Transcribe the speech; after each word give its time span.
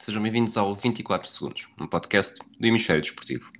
Sejam 0.00 0.22
bem-vindos 0.22 0.56
ao 0.56 0.74
24 0.76 1.28
Segundos, 1.28 1.68
um 1.78 1.86
podcast 1.86 2.38
do 2.58 2.66
Hemisfério 2.66 3.02
Desportivo. 3.02 3.50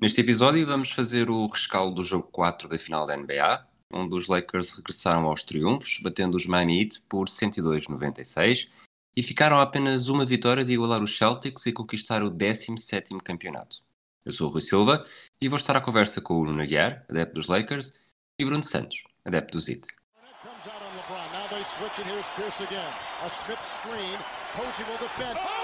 Neste 0.00 0.20
episódio 0.20 0.66
vamos 0.66 0.90
fazer 0.90 1.30
o 1.30 1.46
rescaldo 1.46 1.94
do 1.94 2.04
jogo 2.04 2.28
4 2.32 2.68
da 2.68 2.76
final 2.76 3.06
da 3.06 3.16
NBA, 3.16 3.64
onde 3.92 4.14
os 4.16 4.26
Lakers 4.26 4.72
regressaram 4.72 5.26
aos 5.26 5.44
triunfos, 5.44 6.00
batendo 6.02 6.36
os 6.36 6.46
Miami 6.46 6.80
Heat 6.80 7.02
por 7.08 7.28
102-96 7.28 8.68
e 9.16 9.22
ficaram 9.22 9.60
a 9.60 9.62
apenas 9.62 10.08
uma 10.08 10.24
vitória 10.24 10.64
de 10.64 10.72
igualar 10.72 11.00
os 11.00 11.16
Celtics 11.16 11.64
e 11.66 11.72
conquistar 11.72 12.24
o 12.24 12.30
17º 12.30 13.22
campeonato. 13.22 13.76
Eu 14.24 14.32
sou 14.32 14.48
o 14.48 14.52
Rui 14.52 14.62
Silva 14.62 15.06
e 15.40 15.48
vou 15.48 15.58
estar 15.58 15.76
à 15.76 15.80
conversa 15.80 16.20
com 16.20 16.40
o 16.40 16.44
Nuno 16.44 16.60
Aguiar, 16.60 17.04
adepto 17.08 17.34
dos 17.34 17.46
Lakers, 17.46 17.94
e 18.36 18.44
Bruno 18.44 18.64
Santos, 18.64 19.04
adepto 19.24 19.58
do 19.58 19.70
Heat. 19.70 19.86
switch 21.64 21.98
and 21.98 22.06
here's 22.06 22.28
Pierce 22.36 22.60
again. 22.60 22.92
A 23.22 23.28
Smith 23.28 23.62
screen. 23.62 24.18
Posey 24.54 24.84
will 24.84 24.98
defend. 24.98 25.38
Oh! 25.40 25.63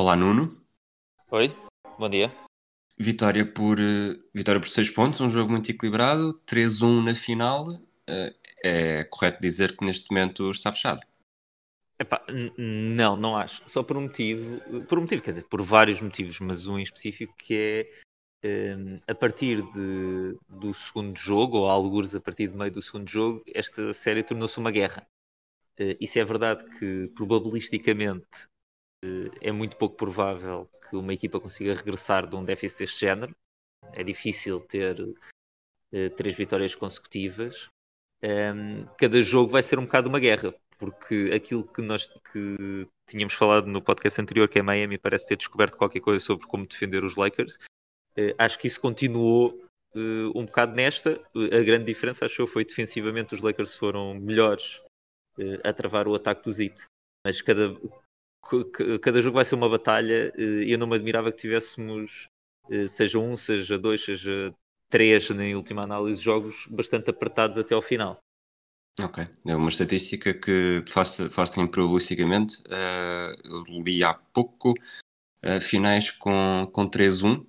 Olá 0.00 0.16
Nuno. 0.16 0.58
Oi, 1.30 1.54
bom 1.98 2.08
dia. 2.08 2.34
Vitória 2.98 3.44
por, 3.44 3.78
uh, 3.78 4.18
vitória 4.34 4.58
por 4.58 4.66
6 4.66 4.88
pontos, 4.88 5.20
um 5.20 5.28
jogo 5.28 5.52
muito 5.52 5.70
equilibrado, 5.70 6.40
3-1 6.46 7.04
na 7.04 7.14
final. 7.14 7.68
Uh, 7.68 8.34
é 8.64 9.04
correto 9.04 9.42
dizer 9.42 9.76
que 9.76 9.84
neste 9.84 10.10
momento 10.10 10.50
está 10.50 10.72
fechado? 10.72 11.02
Epá, 11.98 12.24
não, 12.56 13.14
não 13.14 13.36
acho. 13.36 13.62
Só 13.66 13.82
por 13.82 13.98
um 13.98 14.04
motivo, 14.04 14.58
por 14.84 14.96
um 14.96 15.02
motivo, 15.02 15.20
quer 15.20 15.32
dizer, 15.32 15.44
por 15.50 15.60
vários 15.60 16.00
motivos, 16.00 16.40
mas 16.40 16.66
um 16.66 16.78
em 16.78 16.82
específico 16.82 17.34
que 17.36 17.90
é 18.42 18.74
um, 18.78 18.96
a 19.06 19.14
partir 19.14 19.60
de, 19.70 20.38
do 20.48 20.72
segundo 20.72 21.18
jogo, 21.18 21.58
ou 21.58 21.68
alguns 21.68 22.14
a 22.14 22.20
partir 22.22 22.48
do 22.48 22.56
meio 22.56 22.72
do 22.72 22.80
segundo 22.80 23.06
jogo, 23.06 23.42
esta 23.54 23.92
série 23.92 24.22
tornou-se 24.22 24.58
uma 24.58 24.70
guerra. 24.70 25.06
Uh, 25.78 25.94
isso 26.00 26.18
é 26.18 26.24
verdade 26.24 26.64
que 26.78 27.08
probabilisticamente 27.14 28.48
é 29.40 29.50
muito 29.50 29.76
pouco 29.76 29.96
provável 29.96 30.68
que 30.88 30.96
uma 30.96 31.14
equipa 31.14 31.40
consiga 31.40 31.74
regressar 31.74 32.28
de 32.28 32.36
um 32.36 32.44
déficit 32.44 32.80
deste 32.80 33.00
género. 33.00 33.34
É 33.94 34.04
difícil 34.04 34.60
ter 34.60 35.00
uh, 35.00 36.10
três 36.16 36.36
vitórias 36.36 36.74
consecutivas. 36.74 37.68
Um, 38.22 38.28
ehm, 38.28 38.86
cada 38.98 39.22
jogo 39.22 39.52
vai 39.52 39.62
ser 39.62 39.78
um 39.78 39.84
bocado 39.84 40.08
uma 40.08 40.20
guerra, 40.20 40.54
porque 40.78 41.30
aquilo 41.34 41.66
que 41.66 41.80
nós 41.80 42.10
que 42.30 42.86
tínhamos 43.08 43.34
falado 43.34 43.66
no 43.66 43.82
podcast 43.82 44.20
anterior, 44.20 44.48
que 44.48 44.58
é 44.58 44.62
Miami, 44.62 44.98
parece 44.98 45.26
ter 45.26 45.36
descoberto 45.36 45.78
qualquer 45.78 46.00
coisa 46.00 46.22
sobre 46.22 46.46
como 46.46 46.66
defender 46.66 47.02
os 47.02 47.16
Lakers. 47.16 47.56
Uh, 48.18 48.34
acho 48.38 48.58
que 48.58 48.66
isso 48.66 48.80
continuou 48.80 49.58
uh, 49.94 50.38
um 50.38 50.44
bocado 50.44 50.74
nesta. 50.74 51.12
a 51.34 51.64
grande 51.64 51.84
diferença, 51.84 52.26
acho 52.26 52.42
eu, 52.42 52.46
foi 52.46 52.64
defensivamente 52.64 53.34
os 53.34 53.40
Lakers 53.40 53.74
foram 53.76 54.14
melhores 54.14 54.82
a 55.64 55.72
travar 55.72 56.06
o 56.06 56.14
ataque 56.14 56.42
do 56.42 56.52
Zit. 56.52 56.84
Mas 57.24 57.40
cada, 57.40 57.74
cada 59.00 59.20
jogo 59.20 59.36
vai 59.36 59.44
ser 59.44 59.54
uma 59.54 59.68
batalha 59.68 60.32
e 60.36 60.70
eh, 60.70 60.74
eu 60.74 60.78
não 60.78 60.86
me 60.86 60.96
admirava 60.96 61.30
que 61.30 61.38
tivéssemos, 61.38 62.28
eh, 62.70 62.86
seja 62.86 63.18
um, 63.18 63.36
seja 63.36 63.78
dois, 63.78 64.04
seja 64.04 64.54
três, 64.88 65.30
em 65.30 65.54
última 65.54 65.82
análise, 65.82 66.20
jogos 66.20 66.66
bastante 66.68 67.10
apertados 67.10 67.58
até 67.58 67.74
ao 67.74 67.82
final. 67.82 68.18
Ok, 69.00 69.26
é 69.46 69.56
uma 69.56 69.68
estatística 69.68 70.34
que 70.34 70.82
faz 70.88 71.18
em 71.56 71.66
probabilisticamente. 71.66 72.60
Uh, 72.66 73.34
eu 73.44 73.82
li 73.82 74.04
há 74.04 74.12
pouco 74.12 74.72
uh, 74.72 75.60
finais 75.60 76.10
com, 76.10 76.68
com 76.72 76.90
3-1, 76.90 77.40
uh, 77.40 77.46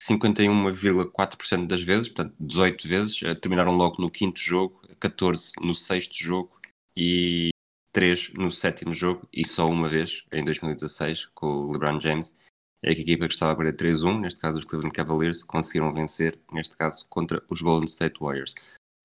51,4% 0.00 1.66
das 1.66 1.80
vezes, 1.80 2.08
portanto 2.08 2.34
18 2.38 2.86
vezes, 2.86 3.20
terminaram 3.40 3.74
logo 3.74 4.00
no 4.00 4.10
quinto 4.10 4.38
jogo, 4.38 4.80
14 5.00 5.52
no 5.60 5.74
sexto 5.74 6.22
jogo 6.22 6.60
e 6.96 7.53
3 7.94 8.34
no 8.34 8.50
sétimo 8.50 8.92
jogo 8.92 9.26
e 9.32 9.46
só 9.46 9.68
uma 9.68 9.88
vez, 9.88 10.24
em 10.32 10.44
2016, 10.44 11.26
com 11.26 11.46
o 11.46 11.72
LeBron 11.72 12.00
James. 12.00 12.36
É 12.82 12.92
que 12.92 13.00
a 13.00 13.02
equipa 13.02 13.26
que 13.26 13.32
estava 13.32 13.52
a 13.52 13.56
perder 13.56 13.76
3-1, 13.76 14.20
neste 14.20 14.40
caso 14.40 14.58
os 14.58 14.64
Cleveland 14.64 14.92
Cavaliers, 14.92 15.42
conseguiram 15.42 15.94
vencer, 15.94 16.38
neste 16.52 16.76
caso, 16.76 17.06
contra 17.08 17.42
os 17.48 17.62
Golden 17.62 17.86
State 17.86 18.20
Warriors. 18.20 18.54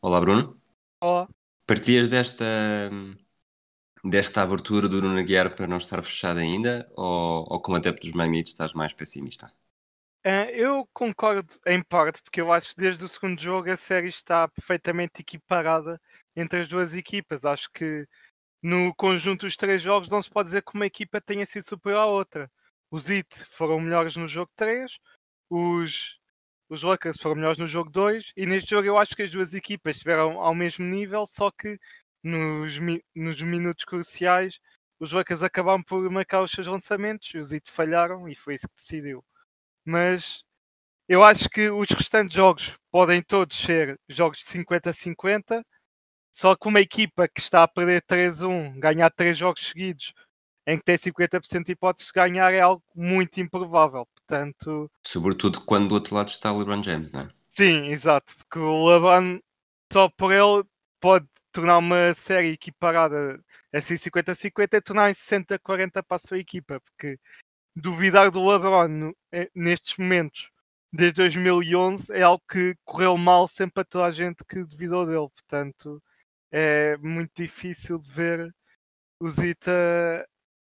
Olá, 0.02 0.20
Bruno. 0.20 0.60
Olá. 1.02 1.30
Partias 1.66 2.10
desta, 2.10 2.46
desta 4.04 4.42
abertura 4.42 4.90
do 4.90 5.00
Bruno 5.00 5.18
Aguiar 5.18 5.56
para 5.56 5.68
não 5.68 5.78
estar 5.78 6.02
fechado 6.04 6.40
ainda 6.40 6.92
ou, 6.98 7.46
ou 7.48 7.62
como 7.62 7.78
adepto 7.78 8.02
dos 8.02 8.14
Miami 8.14 8.42
estás 8.42 8.74
mais 8.74 8.92
pessimista? 8.92 9.54
Uh, 10.26 10.52
eu 10.52 10.90
concordo 10.92 11.54
em 11.66 11.82
parte, 11.82 12.22
porque 12.22 12.42
eu 12.42 12.52
acho 12.52 12.76
que 12.76 12.82
desde 12.82 13.06
o 13.06 13.08
segundo 13.08 13.40
jogo 13.42 13.72
a 13.72 13.78
série 13.78 14.10
está 14.10 14.48
perfeitamente 14.50 15.22
equiparada 15.22 16.02
entre 16.36 16.60
as 16.60 16.68
duas 16.68 16.94
equipas. 16.94 17.46
Acho 17.46 17.72
que 17.72 18.06
no 18.62 18.94
conjunto 18.96 19.46
dos 19.46 19.56
três 19.56 19.82
jogos, 19.82 20.10
não 20.10 20.22
se 20.22 20.30
pode 20.30 20.48
dizer 20.48 20.64
que 20.64 20.74
uma 20.74 20.86
equipa 20.86 21.22
tenha 21.22 21.46
sido 21.46 21.64
superior 21.64 22.00
à 22.00 22.06
outra. 22.06 22.52
Os 22.92 23.10
IT 23.10 23.46
foram 23.52 23.80
melhores 23.80 24.16
no 24.16 24.28
jogo 24.28 24.52
3, 24.56 25.00
os, 25.50 26.20
os 26.70 26.84
Lakers 26.84 27.22
foram 27.22 27.36
melhores 27.36 27.58
no 27.58 27.68
jogo 27.68 27.90
2, 27.90 28.32
e 28.36 28.46
neste 28.46 28.72
jogo 28.72 28.88
eu 28.88 28.98
acho 28.98 29.16
que 29.16 29.24
as 29.24 29.32
duas 29.32 29.54
equipas 29.54 29.98
estiveram 29.98 30.40
ao 30.40 30.56
mesmo 30.56 30.86
nível, 30.86 31.26
só 31.26 31.52
que 31.52 31.80
nos, 32.24 32.80
nos 33.16 33.42
minutos 33.42 33.86
cruciais 33.86 34.60
os 35.00 35.14
Lakers 35.14 35.44
acabaram 35.44 35.82
por 35.82 36.10
marcar 36.10 36.42
os 36.42 36.52
seus 36.52 36.68
lançamentos, 36.68 37.34
os 37.34 37.54
IT 37.54 37.72
falharam 37.72 38.28
e 38.28 38.36
foi 38.36 38.56
isso 38.56 38.68
que 38.68 38.76
decidiu. 38.76 39.24
Mas 39.86 40.44
eu 41.08 41.24
acho 41.24 41.50
que 41.50 41.70
os 41.70 41.90
restantes 41.90 42.36
jogos 42.36 42.78
podem 42.92 43.22
todos 43.22 43.58
ser 43.58 44.00
jogos 44.10 44.40
de 44.40 44.46
50 44.46 44.90
a 44.90 44.94
50 44.94 45.66
só 46.32 46.56
que 46.56 46.68
uma 46.68 46.80
equipa 46.80 47.28
que 47.28 47.40
está 47.40 47.64
a 47.64 47.68
perder 47.68 48.02
3-1, 48.04 48.80
ganhar 48.80 49.10
3 49.10 49.38
jogos 49.38 49.68
seguidos, 49.68 50.14
em 50.66 50.78
que 50.78 50.84
tem 50.84 50.98
50% 50.98 51.66
de 51.66 51.72
hipóteses 51.72 52.08
de 52.08 52.14
ganhar, 52.14 52.54
é 52.54 52.60
algo 52.60 52.84
muito 52.96 53.40
improvável. 53.40 54.08
Portanto. 54.16 54.90
Sobretudo 55.06 55.62
quando 55.62 55.90
do 55.90 55.96
outro 55.96 56.16
lado 56.16 56.28
está 56.28 56.52
o 56.52 56.60
LeBron 56.60 56.84
James, 56.84 57.12
não 57.12 57.22
é? 57.22 57.30
Sim, 57.50 57.88
exato. 57.88 58.36
Porque 58.38 58.60
o 58.60 58.88
LeBron, 58.88 59.40
só 59.92 60.08
por 60.10 60.32
ele, 60.32 60.64
pode 61.00 61.28
tornar 61.52 61.80
uma 61.80 62.14
série 62.14 62.52
equiparada 62.52 63.44
assim 63.74 63.96
50-50 63.96 64.74
e 64.74 64.82
tornar 64.82 65.10
em 65.10 65.14
60-40 65.14 66.04
para 66.04 66.16
a 66.16 66.20
sua 66.20 66.38
equipa. 66.38 66.80
Porque 66.80 67.20
duvidar 67.76 68.30
do 68.30 68.48
LeBron 68.48 69.12
eh, 69.32 69.50
nestes 69.56 69.98
momentos 69.98 70.50
desde 70.92 71.18
2011 71.18 72.12
é 72.14 72.22
algo 72.22 72.44
que 72.50 72.76
correu 72.84 73.18
mal 73.18 73.48
sempre 73.48 73.82
a 73.82 73.86
toda 73.86 74.06
a 74.06 74.12
gente 74.12 74.44
que 74.48 74.64
duvidou 74.64 75.06
dele. 75.06 75.30
Portanto, 75.30 76.02
é 76.52 76.98
muito 76.98 77.32
difícil 77.36 78.00
de 78.00 78.10
ver 78.10 78.56
o 79.22 79.30
Zita, 79.30 80.26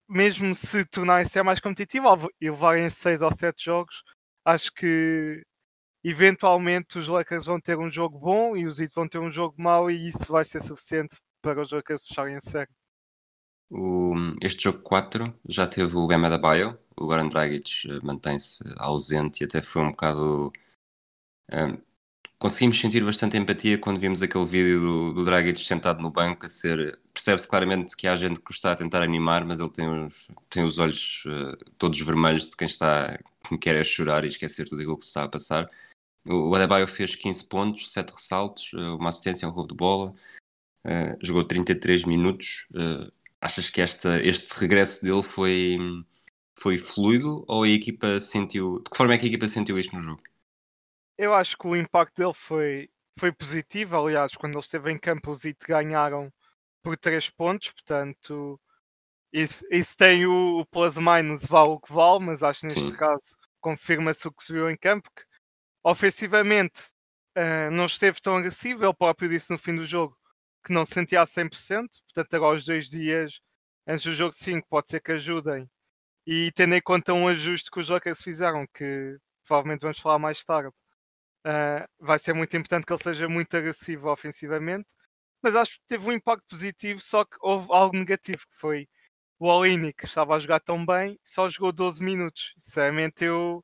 mesmo 0.08 0.54
se 0.54 0.86
tornar-se 0.86 1.42
mais 1.44 1.60
competitivo 1.60 2.30
e 2.40 2.50
levarem 2.50 2.90
6 2.90 3.22
ou 3.22 3.32
7 3.32 3.64
jogos, 3.64 4.04
acho 4.46 4.72
que 4.74 5.44
eventualmente 6.04 7.00
os 7.00 7.08
Lakers 7.08 7.46
vão 7.46 7.60
ter 7.60 7.78
um 7.78 7.90
jogo 7.90 8.20
bom 8.20 8.58
e 8.58 8.66
os 8.66 8.76
Zita 8.76 8.94
vão 8.96 9.08
ter 9.08 9.20
um 9.20 9.32
jogo 9.32 9.56
mau 9.58 9.90
e 9.90 10.08
isso 10.08 10.32
vai 10.32 10.44
ser 10.44 10.62
suficiente 10.62 11.16
para 11.42 11.62
os 11.62 11.72
Lakers 11.72 12.06
fecharem 12.08 12.36
a 12.36 12.42
série. 12.42 12.72
O, 13.70 14.14
este 14.42 14.64
jogo 14.64 14.80
4 14.84 15.34
já 15.48 15.66
teve 15.66 15.96
o 15.96 16.06
Bema 16.06 16.30
da 16.30 16.38
Bio, 16.38 16.78
o 16.96 17.08
Goran 17.08 17.28
Dragic 17.28 17.90
eh, 17.90 18.00
mantém-se 18.04 18.64
ausente 18.78 19.42
e 19.42 19.46
até 19.46 19.62
foi 19.62 19.82
um 19.82 19.92
bocado 19.92 20.54
um, 21.52 21.82
conseguimos 22.44 22.78
sentir 22.78 23.02
bastante 23.06 23.38
empatia 23.38 23.78
quando 23.78 24.02
vimos 24.02 24.22
aquele 24.22 24.44
vídeo 24.44 24.82
do, 24.82 25.14
do 25.14 25.24
Dragic 25.24 25.62
sentado 25.62 26.02
no 26.02 26.12
banco 26.12 26.46
a 26.46 26.50
ser. 26.50 27.00
Percebe-se 27.14 27.48
claramente 27.48 27.96
que 27.96 28.06
há 28.06 28.18
gente 28.18 28.42
que 28.42 28.52
está 28.52 28.74
a 28.74 28.76
tentar 28.76 29.02
animar, 29.02 29.46
mas 29.46 29.62
ele 29.62 29.70
tem 29.70 29.88
os, 29.88 30.28
tem 30.50 30.62
os 30.62 30.78
olhos 30.78 31.24
uh, 31.26 31.56
todos 31.78 31.98
vermelhos 32.02 32.50
de 32.50 32.58
quem 32.58 32.66
está 32.66 33.18
quem 33.48 33.58
quer 33.58 33.78
é 33.78 33.84
chorar 33.86 34.26
e 34.26 34.28
esquecer 34.28 34.68
tudo 34.68 34.82
aquilo 34.82 34.98
que 34.98 35.06
se 35.06 35.10
está 35.12 35.24
a 35.24 35.30
passar. 35.30 35.70
O, 36.26 36.50
o 36.50 36.56
Adebayo 36.56 36.86
fez 36.86 37.16
15 37.16 37.46
pontos, 37.46 37.90
7 37.94 38.12
ressaltos, 38.12 38.74
uh, 38.74 38.98
uma 38.98 39.08
assistência, 39.08 39.48
um 39.48 39.52
roubo 39.52 39.70
de 39.70 39.78
bola, 39.78 40.14
uh, 40.86 41.18
jogou 41.22 41.46
33 41.46 42.04
minutos. 42.04 42.68
achas 43.40 43.70
que 43.70 43.80
esta, 43.80 44.22
este 44.22 44.52
regresso 44.60 45.02
dele 45.02 45.24
foi, 45.24 45.78
foi 46.60 46.78
fluido 46.78 47.46
ou 47.48 47.64
a 47.64 47.70
equipa 47.70 48.20
sentiu. 48.20 48.80
De 48.80 48.90
que 48.90 48.98
forma 48.98 49.14
é 49.14 49.18
que 49.18 49.24
a 49.28 49.30
equipa 49.30 49.48
sentiu 49.48 49.80
isto 49.80 49.96
no 49.96 50.04
jogo? 50.04 50.22
Eu 51.18 51.34
acho 51.34 51.58
que 51.58 51.68
o 51.68 51.76
impacto 51.76 52.16
dele 52.18 52.34
foi, 52.34 52.90
foi 53.20 53.32
positivo. 53.32 53.98
Aliás, 53.98 54.36
quando 54.36 54.54
ele 54.54 54.62
esteve 54.62 54.92
em 54.92 54.98
campo, 54.98 55.32
os 55.32 55.46
IT 55.46 55.58
ganharam 55.68 56.32
por 56.84 56.98
3 56.98 57.30
pontos, 57.30 57.72
portanto, 57.72 58.60
isso, 59.32 59.66
isso 59.72 59.98
tem 59.98 60.26
o, 60.28 60.60
o 60.60 60.66
plus 60.66 60.98
minus, 60.98 61.46
vale 61.46 61.70
o 61.70 61.80
que 61.80 61.92
vale, 61.92 62.24
mas 62.24 62.44
acho 62.44 62.62
que 62.62 62.68
neste 62.68 62.92
Sim. 62.92 62.96
caso 62.96 63.36
confirma-se 63.62 64.28
o 64.28 64.32
que 64.32 64.44
se 64.44 64.54
viu 64.54 64.70
em 64.70 64.78
campo, 64.78 65.10
que 65.16 65.24
ofensivamente 65.84 66.82
uh, 67.38 67.72
não 67.72 67.86
esteve 67.86 68.22
tão 68.22 68.38
agressivo, 68.38 68.86
ele 68.86 68.94
próprio 68.94 69.30
disse 69.30 69.52
no 69.52 69.58
fim 69.58 69.76
do 69.76 69.86
jogo 69.86 70.18
que 70.64 70.74
não 70.74 70.86
se 70.86 70.94
sentia 70.94 71.22
a 71.22 71.26
100%, 71.26 71.88
portanto 72.14 72.34
agora 72.36 72.56
os 72.58 72.66
dois 72.66 72.88
dias 72.90 73.40
antes 73.88 74.06
do 74.06 74.14
jogo 74.14 74.34
5 74.34 74.68
pode 74.70 74.90
ser 74.90 75.02
que 75.02 75.14
ajudem, 75.14 75.70
e 76.28 76.52
tendo 76.54 76.76
em 76.76 76.82
conta 76.82 77.14
um 77.14 77.28
ajuste 77.28 77.72
que 77.72 77.80
os 77.80 77.90
Lakers 77.90 78.22
fizeram, 78.22 78.66
que 78.74 79.18
provavelmente 79.46 79.82
vamos 79.82 80.00
falar 80.00 80.20
mais 80.20 80.44
tarde, 80.44 80.70
uh, 81.46 81.88
vai 82.00 82.20
ser 82.20 82.34
muito 82.34 82.56
importante 82.56 82.86
que 82.86 82.94
ele 82.94 83.04
seja 83.04 83.28
muito 83.30 83.56
agressivo 83.56 84.10
ofensivamente, 84.10 84.88
mas 85.42 85.56
acho 85.56 85.74
que 85.74 85.86
teve 85.88 86.08
um 86.08 86.14
impacto 86.14 86.46
positivo, 86.50 87.00
só 87.00 87.26
que 87.26 87.38
houve 87.42 87.68
algo 87.72 87.98
negativo, 87.98 88.48
que 88.48 88.56
foi 88.56 88.88
o 89.40 89.48
Olini, 89.48 89.94
que 89.94 90.06
estava 90.06 90.36
a 90.36 90.40
jogar 90.40 90.60
tão 90.62 90.86
bem, 90.86 91.20
só 91.24 91.50
jogou 91.50 91.72
12 91.74 92.02
minutos. 92.04 92.54
Sinceramente, 92.58 93.26
eu 93.26 93.64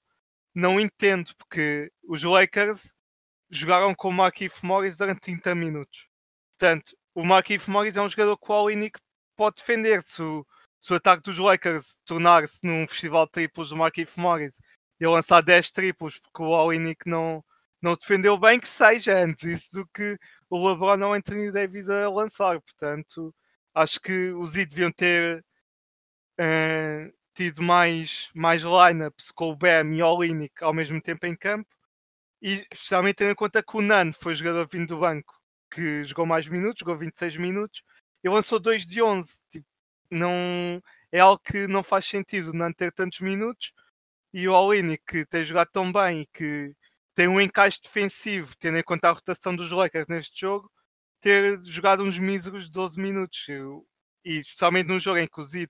não 0.54 0.80
entendo, 0.80 1.32
porque 1.38 1.92
os 2.04 2.24
Lakers 2.24 2.94
jogaram 3.50 3.96
com 3.96 4.10
o 4.10 4.14
Marquinhos 4.14 4.62
Morris 4.62 4.98
durante 4.98 5.22
30 5.22 5.56
minutos. 5.56 6.08
Portanto, 6.58 6.98
o 7.16 7.24
Marquinhos 7.26 7.68
Morris 7.68 7.96
é 7.96 8.02
um 8.02 8.10
jogador 8.10 8.38
que 8.38 8.52
o 8.52 8.64
Olinick 8.64 9.00
pode 9.36 9.58
defender. 9.58 10.02
Se 10.04 10.22
o, 10.22 10.46
se 10.80 10.94
o 10.94 10.96
ataque 10.98 11.24
dos 11.24 11.40
Lakers 11.40 11.98
tornar-se 12.06 12.60
num 12.66 12.88
festival 12.88 13.26
de 13.26 13.32
triplos 13.32 13.70
do 13.70 13.78
Marquinhos 13.78 14.16
Morris 14.18 14.56
e 15.00 15.08
lançar 15.08 15.42
10 15.42 15.72
triplos 15.72 16.20
porque 16.20 16.44
o 16.44 16.50
Olinick 16.50 17.08
não, 17.10 17.44
não 17.82 17.96
defendeu 17.96 18.38
bem, 18.38 18.60
que 18.60 18.68
seja 18.68 19.14
antes 19.24 19.44
isso 19.46 19.74
do 19.74 19.88
que 19.88 20.18
o 20.50 20.68
LeBron 20.70 21.06
ou 21.06 21.14
Anthony 21.14 21.52
Davis 21.52 21.90
a 21.90 22.10
lançar. 22.10 22.60
Portanto, 22.62 23.34
acho 23.74 24.00
que 24.02 24.32
os 24.32 24.56
I 24.58 24.66
deviam 24.66 24.92
ter 24.92 25.44
uh, 26.40 27.14
tido 27.34 27.62
mais, 27.62 28.30
mais 28.34 28.64
lineups 28.64 29.32
com 29.32 29.52
o 29.52 29.56
Bam 29.56 29.94
e 29.96 30.04
o 30.04 30.08
Olinick 30.08 30.64
ao 30.64 30.74
mesmo 30.74 31.02
tempo 31.02 31.26
em 31.26 31.36
campo. 31.36 31.70
E 32.42 32.66
especialmente 32.72 33.18
tendo 33.18 33.32
em 33.32 33.36
conta 33.36 33.64
que 33.64 33.78
o 33.78 33.82
Nan 33.82 34.12
foi 34.14 34.36
jogador 34.36 34.68
vindo 34.68 34.88
do 34.90 35.00
banco 35.00 35.40
que 35.72 36.04
jogou 36.04 36.26
mais 36.26 36.48
minutos, 36.48 36.80
jogou 36.80 36.98
26 36.98 37.38
minutos 37.38 37.84
e 38.24 38.30
lançou 38.30 38.60
2 38.60 38.86
de 38.86 39.02
11. 39.02 39.30
Tipo, 39.52 39.68
não, 40.12 40.82
é 41.12 41.20
algo 41.20 41.42
que 41.44 41.68
não 41.68 41.84
faz 41.84 42.06
sentido 42.06 42.54
não 42.54 42.74
ter 42.74 42.92
tantos 42.94 43.20
minutos. 43.20 43.74
E 44.34 44.48
o 44.48 44.54
Olini, 44.54 44.98
que 44.98 45.26
tem 45.26 45.44
jogado 45.46 45.70
tão 45.72 45.92
bem 45.92 46.22
e 46.22 46.28
que 46.28 46.76
tem 47.20 47.28
um 47.28 47.42
encaixe 47.42 47.82
defensivo, 47.84 48.56
tendo 48.58 48.78
em 48.78 48.84
conta 48.84 49.10
a 49.10 49.12
rotação 49.12 49.54
dos 49.54 49.70
Lakers 49.72 50.08
neste 50.08 50.40
jogo, 50.40 50.72
ter 51.20 51.60
jogado 51.66 52.02
uns 52.02 52.18
míseros 52.18 52.70
12 52.70 52.98
minutos. 52.98 53.46
E 54.24 54.40
especialmente 54.40 54.88
num 54.88 55.02
jogo 55.02 55.18
em 55.20 55.28
que 55.28 55.42
o 55.42 55.44
Zit 55.44 55.70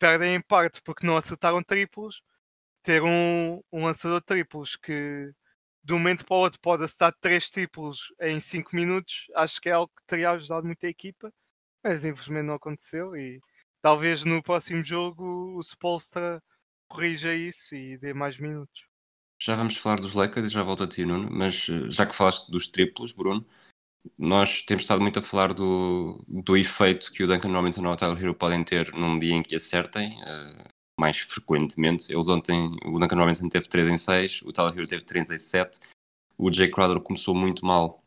perdem 0.00 0.34
em 0.34 0.40
parte 0.42 0.82
porque 0.82 1.06
não 1.06 1.16
acertaram 1.16 1.62
triplos, 1.62 2.20
ter 2.82 3.02
um, 3.04 3.62
um 3.72 3.84
lançador 3.84 4.20
triplos 4.20 4.74
que 4.74 5.32
de 5.84 5.94
um 5.94 5.98
momento 5.98 6.26
para 6.26 6.36
o 6.36 6.40
outro 6.40 6.60
pode 6.60 6.84
acertar 6.84 7.14
três 7.20 7.48
triplos 7.50 8.12
em 8.20 8.40
5 8.40 8.74
minutos, 8.74 9.26
acho 9.36 9.60
que 9.60 9.68
é 9.68 9.72
algo 9.72 9.92
que 9.96 10.04
teria 10.08 10.32
ajudado 10.32 10.66
muito 10.66 10.84
a 10.84 10.88
equipa, 10.88 11.32
mas 11.84 12.04
infelizmente 12.04 12.46
não 12.46 12.54
aconteceu 12.54 13.16
e 13.16 13.40
talvez 13.82 14.24
no 14.24 14.42
próximo 14.42 14.82
jogo 14.84 15.56
o 15.56 15.62
Spolstra 15.62 16.42
corrija 16.88 17.32
isso 17.34 17.76
e 17.76 17.96
dê 17.98 18.12
mais 18.12 18.38
minutos. 18.38 18.89
Já 19.42 19.56
vamos 19.56 19.76
falar 19.78 19.98
dos 19.98 20.14
Lakers 20.14 20.48
e 20.48 20.50
já 20.50 20.62
volto 20.62 20.84
a 20.84 20.86
ti, 20.86 21.04
Nuno, 21.06 21.30
mas 21.30 21.66
eh, 21.70 21.90
já 21.90 22.04
que 22.04 22.14
falaste 22.14 22.50
dos 22.50 22.68
triplos, 22.68 23.12
Bruno, 23.12 23.46
nós 24.18 24.62
temos 24.62 24.84
estado 24.84 25.00
muito 25.00 25.18
a 25.18 25.22
falar 25.22 25.54
do, 25.54 26.22
do 26.28 26.56
efeito 26.58 27.10
que 27.10 27.22
o 27.22 27.26
Duncan 27.26 27.50
Robinson 27.52 27.86
ou 27.86 27.92
o 27.92 27.96
Tyler 27.96 28.22
Hero 28.22 28.34
podem 28.34 28.62
ter 28.62 28.92
num 28.92 29.18
dia 29.18 29.34
em 29.34 29.42
que 29.42 29.56
acertem, 29.56 30.20
uh, 30.22 30.68
mais 30.98 31.18
frequentemente. 31.20 32.12
Eles 32.12 32.28
ontem, 32.28 32.76
o 32.84 32.98
Duncan 32.98 33.16
Robinson 33.16 33.48
teve 33.48 33.66
3 33.66 33.88
em 33.88 33.96
6, 33.96 34.42
o 34.42 34.52
Tyler 34.52 34.74
Hero 34.76 34.86
teve 34.86 35.04
3 35.04 35.30
em 35.30 35.38
7, 35.38 35.80
o 36.36 36.52
Jay 36.52 36.70
Crowder 36.70 37.00
começou 37.00 37.34
muito 37.34 37.64
mal. 37.64 38.04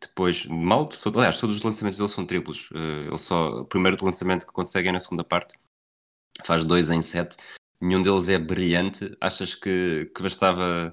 Depois, 0.00 0.46
mal, 0.46 0.88
todo, 0.88 1.18
aliás, 1.18 1.40
todos 1.40 1.56
os 1.56 1.62
lançamentos 1.62 1.98
dele 1.98 2.08
são 2.08 2.24
triplos. 2.24 2.70
Uh, 2.70 3.08
ele 3.08 3.18
só, 3.18 3.62
o 3.62 3.64
primeiro 3.64 4.02
lançamento 4.04 4.46
que 4.46 4.52
consegue 4.52 4.88
é 4.88 4.92
na 4.92 5.00
segunda 5.00 5.24
parte, 5.24 5.58
faz 6.44 6.64
2 6.64 6.90
em 6.90 7.02
7. 7.02 7.36
Nenhum 7.80 8.02
deles 8.02 8.28
é 8.28 8.38
brilhante. 8.38 9.16
Achas 9.20 9.54
que, 9.54 10.10
que 10.14 10.22
bastava. 10.22 10.92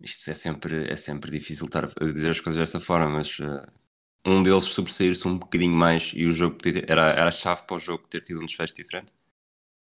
Isto 0.00 0.30
é 0.30 0.34
sempre, 0.34 0.90
é 0.90 0.96
sempre 0.96 1.30
difícil 1.30 1.66
estar 1.66 1.84
a 1.84 2.04
dizer 2.04 2.30
as 2.30 2.40
coisas 2.40 2.60
desta 2.60 2.80
forma, 2.80 3.08
mas 3.10 3.38
uh, 3.40 3.66
um 4.24 4.42
deles 4.42 4.64
sobressair-se 4.64 5.26
um 5.26 5.38
bocadinho 5.38 5.74
mais 5.74 6.12
e 6.14 6.24
o 6.24 6.30
jogo 6.30 6.58
era, 6.86 7.10
era 7.10 7.28
a 7.28 7.30
chave 7.32 7.64
para 7.66 7.76
o 7.76 7.80
jogo 7.80 8.06
ter 8.06 8.20
tido 8.20 8.40
um 8.40 8.46
desfecho 8.46 8.74
diferente? 8.74 9.12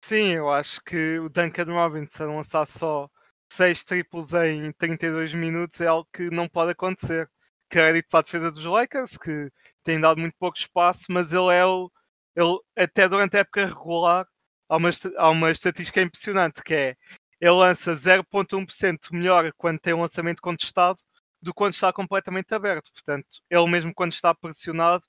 Sim, 0.02 0.34
eu 0.34 0.50
acho 0.50 0.82
que 0.82 1.18
o 1.18 1.28
Duncan 1.28 1.64
Robinson 1.64 2.36
lançar 2.36 2.66
só 2.66 3.08
6 3.52 3.84
triplos 3.84 4.32
em 4.34 4.72
32 4.72 5.34
minutos 5.34 5.80
é 5.80 5.86
algo 5.86 6.08
que 6.12 6.30
não 6.30 6.48
pode 6.48 6.72
acontecer. 6.72 7.30
Crédito 7.68 8.08
para 8.08 8.20
a 8.20 8.22
defesa 8.22 8.50
dos 8.50 8.64
Lakers, 8.64 9.16
que 9.16 9.50
tem 9.84 10.00
dado 10.00 10.20
muito 10.20 10.34
pouco 10.38 10.58
espaço, 10.58 11.04
mas 11.10 11.32
ele 11.32 11.54
é 11.54 11.64
o. 11.64 11.90
Ele, 12.34 12.58
até 12.76 13.08
durante 13.08 13.36
a 13.36 13.40
época 13.40 13.66
regular, 13.66 14.26
há 14.70 14.76
uma, 14.76 14.90
há 15.16 15.30
uma 15.30 15.50
estatística 15.50 16.00
impressionante 16.00 16.62
que 16.62 16.74
é 16.74 16.96
ele 17.40 17.52
lança 17.52 17.92
0,1% 17.94 18.98
melhor 19.12 19.52
quando 19.56 19.80
tem 19.80 19.94
um 19.94 20.02
lançamento 20.02 20.40
contestado 20.40 20.98
do 21.42 21.52
que 21.52 21.56
quando 21.56 21.74
está 21.74 21.92
completamente 21.92 22.54
aberto. 22.54 22.92
Portanto, 22.92 23.26
ele 23.48 23.66
mesmo 23.66 23.94
quando 23.94 24.12
está 24.12 24.34
pressionado 24.34 25.02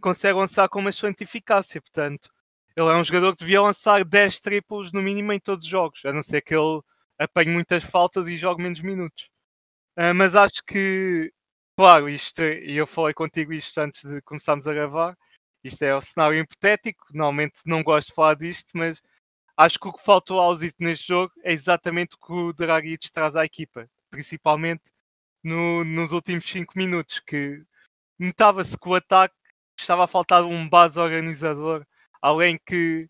consegue 0.00 0.38
lançar 0.38 0.68
com 0.68 0.80
uma 0.80 0.90
excelente 0.90 1.22
eficácia. 1.22 1.80
Portanto, 1.80 2.30
ele 2.76 2.88
é 2.90 2.96
um 2.96 3.04
jogador 3.04 3.32
que 3.32 3.40
devia 3.40 3.62
lançar 3.62 4.04
10 4.04 4.40
triplos 4.40 4.92
no 4.92 5.02
mínimo 5.02 5.32
em 5.32 5.40
todos 5.40 5.64
os 5.64 5.70
jogos, 5.70 6.04
a 6.04 6.12
não 6.12 6.22
ser 6.22 6.40
que 6.42 6.54
ele 6.54 6.80
apanhe 7.18 7.50
muitas 7.50 7.84
faltas 7.84 8.26
e 8.28 8.36
jogue 8.36 8.62
menos 8.62 8.80
minutos. 8.80 9.28
Uh, 9.98 10.14
mas 10.14 10.34
acho 10.34 10.62
que, 10.66 11.32
claro, 11.76 12.08
isto, 12.08 12.42
e 12.42 12.76
eu 12.76 12.86
falei 12.86 13.14
contigo 13.14 13.52
isto 13.52 13.78
antes 13.80 14.02
de 14.04 14.20
começarmos 14.22 14.66
a 14.66 14.74
gravar, 14.74 15.16
isto 15.64 15.82
é 15.82 15.94
o 15.96 16.02
cenário 16.02 16.38
hipotético, 16.38 17.06
normalmente 17.12 17.60
não 17.66 17.82
gosto 17.82 18.08
de 18.08 18.14
falar 18.14 18.36
disto, 18.36 18.68
mas 18.74 19.02
acho 19.56 19.78
que 19.78 19.88
o 19.88 19.92
que 19.92 20.04
faltou 20.04 20.40
ao 20.40 20.54
Zito 20.54 20.76
neste 20.80 21.08
jogo 21.08 21.32
é 21.42 21.52
exatamente 21.52 22.16
o 22.16 22.18
que 22.18 22.32
o 22.32 22.52
Dragic 22.52 23.10
traz 23.12 23.34
à 23.36 23.44
equipa, 23.44 23.88
principalmente 24.10 24.82
no, 25.42 25.84
nos 25.84 26.12
últimos 26.12 26.44
5 26.48 26.72
minutos, 26.76 27.20
que 27.20 27.62
notava-se 28.18 28.78
que 28.78 28.88
o 28.88 28.94
ataque 28.94 29.34
estava 29.78 30.04
a 30.04 30.08
faltar 30.08 30.44
um 30.44 30.68
base 30.68 31.00
organizador 31.00 31.86
alguém 32.24 32.58
que 32.64 33.06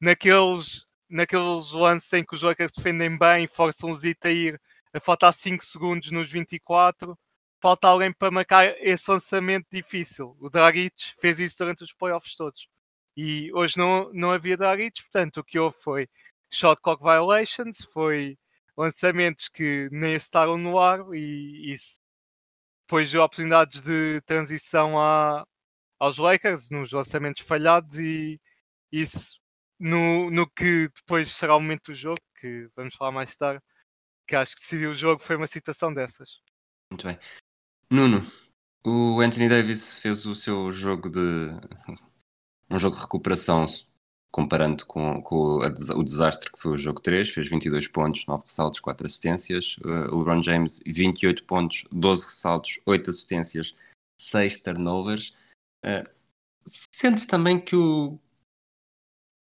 naqueles, 0.00 0.86
naqueles 1.10 1.72
lances 1.72 2.10
em 2.14 2.24
que 2.24 2.34
os 2.34 2.42
Lakers 2.42 2.72
defendem 2.72 3.16
bem, 3.18 3.46
forçam 3.46 3.90
o 3.90 3.94
Zita 3.94 4.28
a 4.28 4.32
ir 4.32 4.60
a 4.94 5.00
faltar 5.00 5.34
5 5.34 5.62
segundos 5.62 6.10
nos 6.10 6.30
24, 6.30 7.18
falta 7.60 7.88
alguém 7.88 8.12
para 8.12 8.30
marcar 8.30 8.76
esse 8.80 9.10
lançamento 9.10 9.66
difícil. 9.70 10.36
O 10.40 10.50
Dragic 10.50 11.14
fez 11.20 11.38
isso 11.40 11.58
durante 11.58 11.84
os 11.84 11.92
playoffs 11.92 12.36
todos. 12.36 12.68
E 13.16 13.52
hoje 13.54 13.78
não, 13.78 14.12
não 14.12 14.30
havia 14.30 14.56
Dragic, 14.56 15.02
portanto 15.04 15.38
o 15.38 15.44
que 15.44 15.58
houve 15.58 15.76
foi 15.80 16.08
shot 16.50 16.80
clock 16.82 17.02
violations, 17.02 17.84
foi 17.92 18.38
lançamentos 18.76 19.48
que 19.48 19.88
nem 19.90 20.14
estavam 20.14 20.58
no 20.58 20.78
ar 20.78 21.00
e, 21.14 21.72
e 21.72 21.76
depois 22.86 23.10
de 23.10 23.18
oportunidades 23.18 23.82
de 23.82 24.20
transição 24.22 25.00
a, 25.00 25.46
aos 25.98 26.18
Lakers 26.18 26.70
nos 26.70 26.92
lançamentos 26.92 27.42
falhados 27.42 27.98
e 27.98 28.40
isso 28.92 29.40
no, 29.78 30.30
no 30.30 30.48
que 30.48 30.88
depois 30.88 31.30
será 31.32 31.56
o 31.56 31.60
momento 31.60 31.86
do 31.92 31.94
jogo, 31.94 32.20
que 32.40 32.68
vamos 32.76 32.94
falar 32.94 33.12
mais 33.12 33.36
tarde, 33.36 33.62
que 34.26 34.36
acho 34.36 34.54
que 34.54 34.62
decidiu 34.62 34.90
o 34.90 34.94
jogo 34.94 35.22
foi 35.22 35.36
uma 35.36 35.46
situação 35.46 35.92
dessas. 35.92 36.40
Muito 36.90 37.06
bem. 37.06 37.18
Nuno, 37.90 38.26
o 38.84 39.20
Anthony 39.20 39.48
Davis 39.48 39.98
fez 39.98 40.26
o 40.26 40.34
seu 40.34 40.72
jogo 40.72 41.08
de 41.08 41.18
um 42.70 42.78
jogo 42.78 42.96
de 42.96 43.02
recuperação 43.02 43.66
comparando 44.30 44.84
com, 44.84 45.22
com 45.22 45.60
o 45.60 46.02
desastre 46.02 46.52
que 46.52 46.58
foi 46.58 46.72
o 46.72 46.78
jogo 46.78 47.00
3, 47.00 47.28
fez 47.30 47.48
22 47.48 47.88
pontos, 47.88 48.26
9 48.26 48.42
ressaltos, 48.42 48.80
4 48.80 49.06
assistências. 49.06 49.76
O 50.10 50.18
LeBron 50.18 50.42
James, 50.42 50.82
28 50.84 51.44
pontos, 51.44 51.84
12 51.90 52.24
ressaltos, 52.24 52.80
8 52.84 53.10
assistências, 53.10 53.74
6 54.18 54.62
turnovers. 54.62 55.32
Uh, 55.82 56.06
sentes 56.92 57.24
também 57.24 57.58
que 57.58 57.76
o, 57.76 58.18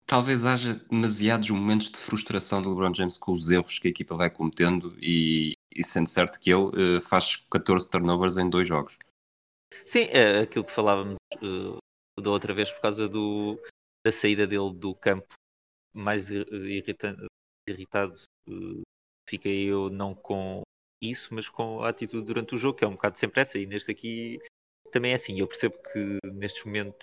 talvez 0.05 0.43
haja 0.45 0.73
demasiados 0.89 1.49
momentos 1.51 1.89
de 1.89 1.97
frustração 1.97 2.61
do 2.61 2.69
LeBron 2.69 2.93
James 2.93 3.17
com 3.17 3.31
os 3.31 3.49
erros 3.49 3.79
que 3.79 3.87
a 3.87 3.91
equipa 3.91 4.15
vai 4.15 4.29
cometendo 4.29 4.93
e, 4.99 5.55
e 5.73 5.83
sendo 5.83 6.07
certo 6.07 6.39
que 6.39 6.51
ele 6.51 6.97
uh, 6.97 7.01
faz 7.01 7.37
14 7.49 7.89
turnovers 7.89 8.37
em 8.37 8.49
dois 8.49 8.67
jogos. 8.67 8.97
Sim, 9.85 10.03
é 10.11 10.39
aquilo 10.39 10.65
que 10.65 10.71
falávamos 10.71 11.15
uh, 11.37 12.21
da 12.21 12.29
outra 12.29 12.53
vez 12.53 12.71
por 12.71 12.81
causa 12.81 13.07
do, 13.07 13.59
da 14.05 14.11
saída 14.11 14.45
dele 14.45 14.73
do 14.73 14.93
campo 14.95 15.33
mais 15.93 16.29
irritante, 16.31 17.25
irritado. 17.67 18.19
Uh, 18.47 18.81
fiquei 19.27 19.65
eu 19.65 19.89
não 19.89 20.13
com 20.13 20.61
isso, 21.01 21.33
mas 21.33 21.49
com 21.49 21.83
a 21.83 21.89
atitude 21.89 22.25
durante 22.25 22.55
o 22.55 22.57
jogo, 22.57 22.77
que 22.77 22.85
é 22.85 22.87
um 22.87 22.93
bocado 22.93 23.17
sempre 23.17 23.41
essa. 23.41 23.57
E 23.57 23.65
neste 23.65 23.91
aqui 23.91 24.39
também 24.91 25.11
é 25.11 25.15
assim. 25.15 25.39
Eu 25.39 25.47
percebo 25.47 25.77
que 25.91 26.19
nestes 26.31 26.63
momentos 26.65 27.01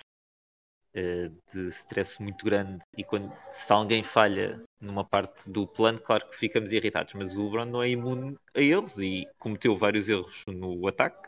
de 0.93 1.67
stress 1.67 2.21
muito 2.21 2.43
grande 2.43 2.79
e 2.97 3.03
quando 3.03 3.31
se 3.51 3.71
alguém 3.71 4.01
falha 4.01 4.61
numa 4.81 5.03
parte 5.03 5.49
do 5.49 5.67
plano, 5.67 5.99
claro 5.99 6.27
que 6.27 6.37
ficamos 6.37 6.71
irritados, 6.71 7.13
mas 7.13 7.35
o 7.35 7.43
LeBron 7.43 7.65
não 7.65 7.83
é 7.83 7.89
imune 7.89 8.37
a 8.55 8.59
eles 8.59 8.97
e 8.97 9.27
cometeu 9.37 9.75
vários 9.75 10.09
erros 10.09 10.43
no 10.47 10.87
ataque. 10.87 11.27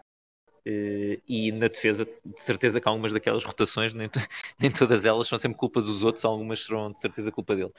Uh, 0.66 1.18
e 1.28 1.52
na 1.52 1.68
defesa, 1.68 2.06
de 2.06 2.40
certeza 2.40 2.80
que 2.80 2.88
algumas 2.88 3.14
daquelas 3.14 3.44
rotações, 3.44 3.94
nem, 3.96 4.08
nem 4.60 4.72
todas 4.72 5.06
elas 5.06 5.28
são 5.28 5.38
sempre 5.38 5.58
culpa 5.58 5.82
dos 5.82 6.04
outros, 6.04 6.24
algumas 6.24 6.64
serão 6.64 6.92
de 6.92 7.00
certeza 7.00 7.32
culpa 7.32 7.56
dele. 7.56 7.72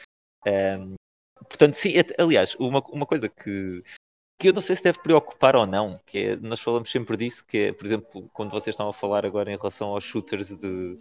Um, 0.47 0.95
portanto, 1.37 1.75
sim, 1.75 1.93
aliás, 2.19 2.57
uma, 2.57 2.81
uma 2.91 3.07
coisa 3.07 3.29
que, 3.29 3.83
que 4.39 4.49
eu 4.49 4.53
não 4.53 4.61
sei 4.61 4.75
se 4.75 4.83
deve 4.83 5.01
preocupar 5.01 5.55
ou 5.55 5.65
não, 5.65 6.01
que 6.05 6.19
é, 6.19 6.37
nós 6.37 6.61
falamos 6.61 6.91
sempre 6.91 7.17
disso, 7.17 7.45
que 7.47 7.59
é, 7.59 7.73
por 7.73 7.87
exemplo, 7.87 8.29
quando 8.33 8.51
vocês 8.51 8.75
estão 8.75 8.89
a 8.89 8.93
falar 8.93 9.25
agora 9.25 9.53
em 9.53 9.57
relação 9.57 9.91
aos 9.91 10.03
shooters 10.03 10.57
de 10.57 10.99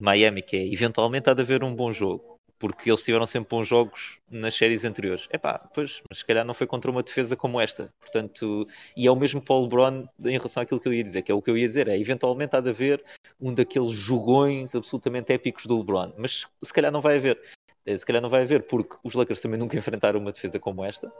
Miami, 0.00 0.42
que 0.42 0.56
é 0.56 0.72
eventualmente 0.72 1.28
há 1.28 1.34
de 1.34 1.42
haver 1.42 1.64
um 1.64 1.74
bom 1.74 1.92
jogo, 1.92 2.38
porque 2.58 2.90
eles 2.90 3.04
tiveram 3.04 3.26
sempre 3.26 3.50
bons 3.50 3.66
jogos 3.66 4.20
nas 4.30 4.54
séries 4.54 4.84
anteriores. 4.84 5.26
É 5.30 5.38
pá, 5.38 5.58
pois, 5.74 6.02
mas 6.08 6.18
se 6.18 6.24
calhar 6.24 6.44
não 6.44 6.54
foi 6.54 6.66
contra 6.66 6.90
uma 6.90 7.02
defesa 7.02 7.36
como 7.36 7.60
esta. 7.60 7.92
Portanto, 8.00 8.66
e 8.96 9.06
é 9.06 9.10
o 9.10 9.16
mesmo 9.16 9.40
para 9.40 9.54
o 9.56 9.62
LeBron 9.62 10.08
em 10.24 10.36
relação 10.36 10.62
àquilo 10.62 10.80
que 10.80 10.88
eu 10.88 10.92
ia 10.92 11.02
dizer, 11.02 11.22
que 11.22 11.32
é 11.32 11.34
o 11.34 11.42
que 11.42 11.50
eu 11.50 11.56
ia 11.56 11.66
dizer, 11.66 11.88
é 11.88 11.98
eventualmente 11.98 12.54
há 12.56 12.60
de 12.60 12.70
haver 12.70 13.02
um 13.40 13.52
daqueles 13.52 13.92
jogões 13.92 14.74
absolutamente 14.74 15.32
épicos 15.32 15.66
do 15.66 15.78
LeBron, 15.78 16.12
mas 16.16 16.46
se 16.62 16.72
calhar 16.72 16.92
não 16.92 17.00
vai 17.00 17.16
haver. 17.16 17.40
Eh, 17.86 17.96
se 17.96 18.04
calhar 18.04 18.22
não 18.22 18.30
vai 18.30 18.42
haver, 18.42 18.66
porque 18.66 18.96
os 19.02 19.14
Lakers 19.14 19.40
também 19.40 19.58
nunca 19.58 19.76
enfrentaram 19.76 20.20
uma 20.20 20.32
defesa 20.32 20.60
como 20.60 20.84
esta. 20.84 21.12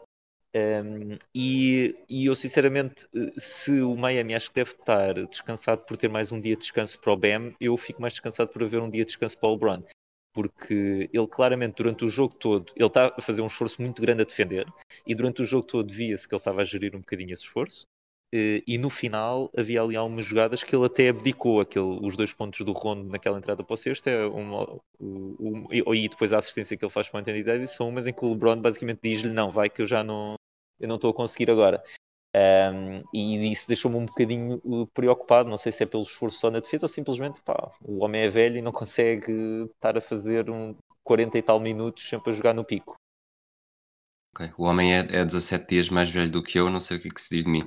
Um, 0.55 1.19
e, 1.35 1.95
e, 2.09 2.27
eu 2.27 2.35
sinceramente, 2.35 3.07
se 3.37 3.83
o 3.83 3.95
Miami 3.95 4.35
acho 4.35 4.49
que 4.49 4.55
deve 4.55 4.71
estar 4.71 5.15
descansado 5.27 5.85
por 5.85 5.97
ter 5.97 6.09
mais 6.09 6.33
um 6.33 6.41
dia 6.41 6.55
de 6.55 6.63
descanso 6.63 6.99
para 6.99 7.13
o 7.13 7.17
BM, 7.17 7.55
eu 7.61 7.77
fico 7.77 8.01
mais 8.01 8.15
descansado 8.15 8.51
por 8.51 8.63
haver 8.63 8.81
um 8.81 8.89
dia 8.89 9.05
de 9.05 9.09
descanso 9.09 9.39
para 9.39 9.49
o 9.49 9.53
LeBron, 9.53 9.83
porque 10.33 11.11
ele 11.13 11.27
claramente 11.27 11.77
durante 11.77 12.05
o 12.05 12.09
jogo 12.09 12.35
todo 12.35 12.73
ele 12.77 12.87
está 12.87 13.15
a 13.17 13.21
fazer 13.21 13.43
um 13.43 13.47
esforço 13.47 13.83
muito 13.83 14.01
grande 14.01 14.23
a 14.23 14.25
defender 14.25 14.67
e 15.07 15.15
durante 15.15 15.43
o 15.43 15.45
jogo 15.45 15.67
todo 15.67 15.93
via-se 15.93 16.27
que 16.27 16.35
ele 16.35 16.41
estava 16.41 16.63
a 16.63 16.65
gerir 16.65 16.95
um 16.97 17.01
bocadinho 17.01 17.33
esse 17.33 17.43
esforço. 17.43 17.87
Eh, 18.33 18.63
e 18.67 18.77
no 18.77 18.91
final 18.91 19.51
havia 19.57 19.81
ali 19.81 19.97
algumas 19.97 20.27
jogadas 20.27 20.63
que 20.63 20.77
ele 20.77 20.85
até 20.85 21.09
abdicou 21.09 21.63
aquele, 21.63 21.99
os 22.03 22.15
dois 22.15 22.33
pontos 22.33 22.61
do 22.61 22.73
Rondo 22.73 23.09
naquela 23.11 23.39
entrada 23.39 23.65
para 23.65 23.73
o 23.73 23.77
sexto 23.77 24.07
é 24.09 24.27
uma, 24.27 24.79
um, 25.01 25.67
e 25.73 26.09
depois 26.09 26.31
a 26.33 26.39
assistência 26.39 26.77
que 26.77 26.85
ele 26.85 26.93
faz 26.93 27.09
para 27.09 27.19
o 27.19 27.21
Anthony 27.21 27.43
Davis 27.43 27.71
são 27.71 27.89
umas 27.89 28.07
em 28.07 28.13
que 28.13 28.25
o 28.25 28.29
LeBron 28.31 28.61
basicamente 28.61 29.01
diz-lhe 29.03 29.33
não, 29.33 29.51
vai 29.51 29.71
que 29.71 29.81
eu 29.81 29.87
já 29.87 30.05
não, 30.05 30.35
eu 30.81 30.89
não 30.89 30.97
estou 30.97 31.11
a 31.11 31.15
conseguir 31.15 31.51
agora. 31.51 31.83
Um, 32.35 33.03
e 33.13 33.51
isso 33.51 33.67
deixou-me 33.67 33.97
um 33.97 34.07
bocadinho 34.07 34.61
uh, 34.65 34.87
preocupado. 34.89 35.49
Não 35.49 35.57
sei 35.57 35.73
se 35.73 35.83
é 35.83 35.87
pelo 35.87 36.03
esforço 36.03 36.39
só 36.39 36.51
na 36.51 36.61
defesa 36.61 36.85
ou 36.85 36.89
simplesmente 36.89 37.41
pá, 37.43 37.73
o 37.83 38.05
homem 38.05 38.23
é 38.23 38.29
velho 38.29 38.59
e 38.59 38.63
não 38.63 38.73
consegue 38.73 39.33
estar 39.75 39.97
a 39.97 40.01
fazer 40.01 40.51
um 40.51 40.77
40 41.03 41.39
e 41.39 41.43
tal 41.43 41.59
minutos 41.59 42.09
sempre 42.09 42.31
a 42.31 42.35
jogar 42.35 42.55
no 42.55 42.65
pico. 42.65 42.95
Okay. 44.35 44.53
O 44.57 44.65
homem 44.65 44.95
é, 44.95 44.99
é 44.99 45.25
17 45.25 45.67
dias 45.67 45.89
mais 45.89 46.11
velho 46.11 46.31
do 46.31 46.43
que 46.43 46.59
eu, 46.59 46.71
não 46.71 46.81
sei 46.81 46.99
o 46.99 47.01
que, 47.01 47.09
é 47.09 47.11
que 47.11 47.21
se 47.21 47.35
diz 47.35 47.45
de 47.45 47.51
mim. 47.51 47.67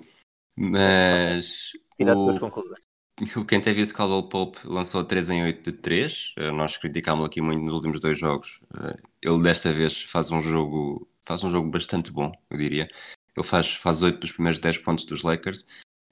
Mas. 0.56 1.72
Tira 1.98 2.16
o... 2.16 2.30
as 2.30 2.40
conclusões. 2.40 2.80
O 3.36 3.46
Kentavious 3.46 3.92
Caldwell 3.92 4.24
Pope 4.30 4.60
lançou 4.66 5.04
3 5.04 5.30
em 5.30 5.44
8 5.44 5.72
de 5.72 5.78
3. 5.78 6.34
Eh, 6.38 6.52
nós 6.52 6.76
criticámos 6.78 7.26
aqui 7.26 7.40
muito 7.40 7.62
nos 7.62 7.74
últimos 7.76 8.00
dois 8.00 8.18
jogos. 8.18 8.62
Eh, 8.74 8.98
ele 9.22 9.44
desta 9.44 9.72
vez 9.72 10.02
faz 10.04 10.32
um 10.32 10.42
jogo 10.42 11.08
faz 11.26 11.44
um 11.44 11.50
jogo 11.50 11.70
bastante 11.70 12.12
bom, 12.12 12.32
eu 12.50 12.58
diria. 12.58 12.90
Ele 13.36 13.46
faz, 13.46 13.74
faz 13.74 14.02
8 14.02 14.20
dos 14.20 14.32
primeiros 14.32 14.60
10 14.60 14.80
pontos 14.80 15.06
dos 15.06 15.24
Lakers. 15.24 15.68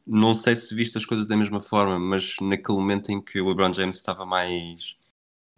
Não 0.06 0.34
sei 0.34 0.56
se 0.56 0.74
viste 0.74 0.98
as 0.98 1.06
coisas 1.06 1.26
da 1.26 1.38
mesma 1.38 1.60
forma, 1.60 2.00
mas 2.00 2.36
naquele 2.42 2.78
momento 2.78 3.12
em 3.12 3.22
que 3.22 3.40
o 3.40 3.48
LeBron 3.48 3.74
James 3.74 3.98
estava 3.98 4.26
mais 4.26 4.98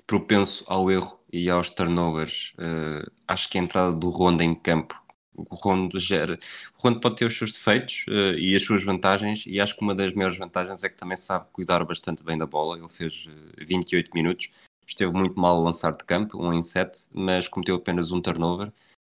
propenso 0.05 0.65
ao 0.67 0.91
erro 0.91 1.19
e 1.31 1.49
aos 1.49 1.69
turnovers, 1.69 2.53
uh, 2.57 3.09
acho 3.27 3.49
que 3.49 3.57
a 3.57 3.61
entrada 3.61 3.93
do 3.93 4.09
Rondo 4.09 4.43
em 4.43 4.53
campo, 4.53 5.01
o 5.33 5.55
Rondo 5.55 5.97
gera. 5.99 6.37
O 6.77 6.81
Rondo 6.81 6.99
pode 6.99 7.15
ter 7.15 7.25
os 7.25 7.37
seus 7.37 7.53
defeitos 7.53 8.03
uh, 8.09 8.37
e 8.37 8.53
as 8.55 8.63
suas 8.63 8.83
vantagens, 8.83 9.45
e 9.47 9.61
acho 9.61 9.75
que 9.75 9.81
uma 9.81 9.95
das 9.95 10.13
maiores 10.13 10.37
vantagens 10.37 10.83
é 10.83 10.89
que 10.89 10.97
também 10.97 11.15
sabe 11.15 11.45
cuidar 11.53 11.85
bastante 11.85 12.23
bem 12.23 12.37
da 12.37 12.45
bola. 12.45 12.77
Ele 12.77 12.89
fez 12.89 13.25
uh, 13.27 13.61
eh, 13.61 13.63
28 13.63 14.11
minutos, 14.13 14.49
esteve 14.85 15.13
muito 15.13 15.39
mal 15.39 15.57
a 15.57 15.63
lançar 15.63 15.93
de 15.93 16.03
campo, 16.03 16.37
1 16.37 16.53
em 16.55 16.63
7, 16.63 17.07
mas 17.13 17.47
cometeu 17.47 17.75
apenas 17.75 18.11
um 18.11 18.19
turnover 18.19 18.73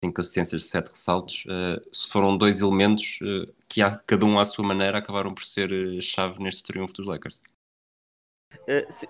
cinco 0.04 0.20
assistências 0.20 0.66
sete 0.66 0.90
ressaltos, 0.90 1.46
uh, 1.46 1.96
se 1.96 2.10
foram 2.10 2.38
dois 2.38 2.62
elementos 2.62 3.20
uh, 3.22 3.54
que, 3.70 3.82
cada 4.08 4.26
um 4.26 4.40
à 4.40 4.46
sua 4.46 4.66
maneira, 4.66 4.98
acabaram 4.98 5.34
por 5.34 5.46
ser 5.46 5.72
uh, 5.72 6.02
chave 6.02 6.42
neste 6.42 6.64
triunfo 6.64 6.94
dos 6.94 7.08
Lakers. 7.08 7.42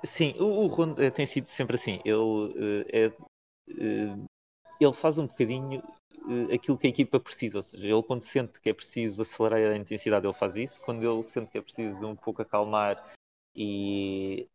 sim, 0.03 0.35
o, 0.37 0.65
o 0.65 0.67
Rondo 0.67 1.09
tem 1.11 1.25
sido 1.25 1.47
sempre 1.47 1.75
assim. 1.75 2.01
Ele, 2.03 2.85
é, 2.91 3.11
ele 4.79 4.93
faz 4.93 5.17
um 5.17 5.27
bocadinho 5.27 5.81
aquilo 6.53 6.77
que 6.77 6.87
a 6.87 6.89
equipa 6.89 7.19
precisa, 7.19 7.57
ou 7.57 7.61
seja, 7.61 7.87
ele 7.87 8.03
quando 8.03 8.21
sente 8.21 8.59
que 8.59 8.69
é 8.69 8.73
preciso 8.73 9.21
acelerar 9.21 9.73
a 9.73 9.77
intensidade, 9.77 10.27
ele 10.27 10.33
faz 10.33 10.55
isso, 10.55 10.81
quando 10.81 11.03
ele 11.03 11.23
sente 11.23 11.49
que 11.49 11.57
é 11.57 11.61
preciso 11.61 12.05
um 12.05 12.15
pouco 12.15 12.43
acalmar 12.43 13.11
e 13.55 14.47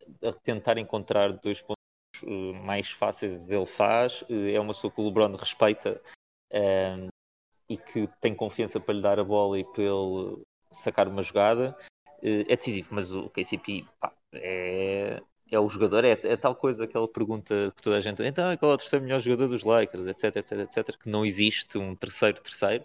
tentar 0.45 0.78
encontrar 0.78 1.33
dois 1.33 1.61
pontos 1.61 1.76
mais 2.64 2.90
fáceis 2.90 3.50
ele 3.50 3.66
faz, 3.66 4.25
é 4.31 4.59
uma 4.61 4.73
pessoa 4.73 4.93
que 4.93 5.00
o 5.00 5.05
LeBron 5.05 5.35
respeita 5.37 6.00
um, 6.52 7.08
e 7.68 7.76
que 7.76 8.08
tem 8.20 8.34
confiança 8.34 8.78
para 8.78 8.94
lhe 8.94 9.02
dar 9.02 9.18
a 9.18 9.24
bola 9.24 9.58
e 9.58 9.64
para 9.64 9.82
ele 9.82 10.42
sacar 10.70 11.08
uma 11.08 11.22
jogada, 11.22 11.76
uh, 12.22 12.44
é 12.48 12.56
decisivo. 12.56 12.90
Mas 12.92 13.12
o 13.12 13.28
KCP 13.30 13.84
pá, 14.00 14.12
é, 14.34 15.20
é 15.50 15.60
o 15.60 15.68
jogador, 15.68 16.04
é, 16.04 16.12
é, 16.12 16.36
tal 16.36 16.54
coisa, 16.54 16.84
aquela 16.84 17.08
pergunta 17.08 17.72
que 17.76 17.82
toda 17.82 17.96
a 17.96 18.00
gente 18.00 18.22
então 18.22 18.56
qual 18.56 18.72
é 18.72 18.74
o 18.74 18.78
terceiro 18.78 19.04
melhor 19.04 19.20
jogador 19.20 19.48
dos 19.48 19.64
Lakers, 19.64 20.06
etc, 20.06 20.36
etc, 20.36 20.52
etc, 20.60 20.96
que 20.96 21.08
não 21.08 21.24
existe 21.24 21.78
um 21.78 21.94
terceiro 21.94 22.40
terceiro. 22.40 22.84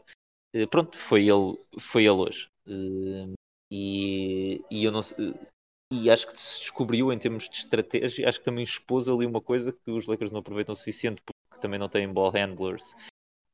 Uh, 0.56 0.68
pronto, 0.68 0.98
foi 0.98 1.28
ele, 1.28 1.58
foi 1.80 2.04
ele 2.04 2.12
hoje. 2.12 2.48
Uh, 2.68 3.34
e, 3.72 4.62
e 4.70 4.84
eu 4.84 4.92
não 4.92 5.02
e 5.94 6.10
acho 6.10 6.28
que 6.28 6.40
se 6.40 6.60
descobriu 6.62 7.12
em 7.12 7.18
termos 7.18 7.50
de 7.50 7.58
estratégia, 7.58 8.28
acho 8.28 8.40
que 8.40 8.46
também 8.46 8.64
expôs 8.64 9.10
ali 9.10 9.26
uma 9.26 9.42
coisa 9.42 9.74
que 9.74 9.92
os 9.92 10.08
Lakers 10.08 10.32
não 10.32 10.40
aproveitam 10.40 10.72
o 10.74 10.76
suficiente 10.76 11.22
porque 11.22 11.62
também 11.62 11.78
não 11.78 11.90
têm 11.90 12.08
ball 12.08 12.32
handlers 12.32 12.96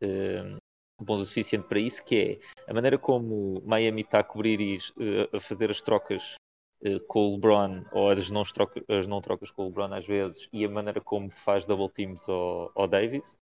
uh, 0.03 0.57
bons 1.01 1.21
o 1.21 1.25
suficiente 1.25 1.67
para 1.67 1.79
isso, 1.79 2.03
que 2.03 2.39
é 2.65 2.69
a 2.69 2.73
maneira 2.73 2.97
como 2.97 3.61
Miami 3.65 4.01
está 4.01 4.19
a 4.19 4.23
cobrir 4.23 4.59
e 4.59 4.77
uh, 4.77 5.35
a 5.37 5.39
fazer 5.39 5.69
as 5.69 5.81
trocas 5.81 6.35
uh, 6.81 6.99
com 7.07 7.27
o 7.27 7.31
LeBron, 7.33 7.83
ou 7.91 8.09
as 8.09 8.29
não, 8.29 8.41
as 8.41 9.07
não 9.07 9.21
trocas 9.21 9.51
com 9.51 9.63
o 9.63 9.65
LeBron 9.65 9.93
às 9.93 10.05
vezes, 10.05 10.49
e 10.51 10.65
a 10.65 10.69
maneira 10.69 11.01
como 11.01 11.29
faz 11.29 11.65
double 11.65 11.89
teams 11.89 12.27
ao, 12.27 12.71
ao 12.75 12.87
Davis, 12.87 13.37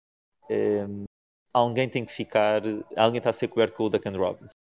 um, 0.50 1.04
alguém 1.52 1.88
tem 1.88 2.04
que 2.04 2.12
ficar, 2.12 2.62
alguém 2.96 3.18
está 3.18 3.30
a 3.30 3.32
ser 3.32 3.48
coberto 3.48 3.76
com 3.76 3.84
o 3.84 3.90
Duncan 3.90 4.16
Robinson. 4.16 4.54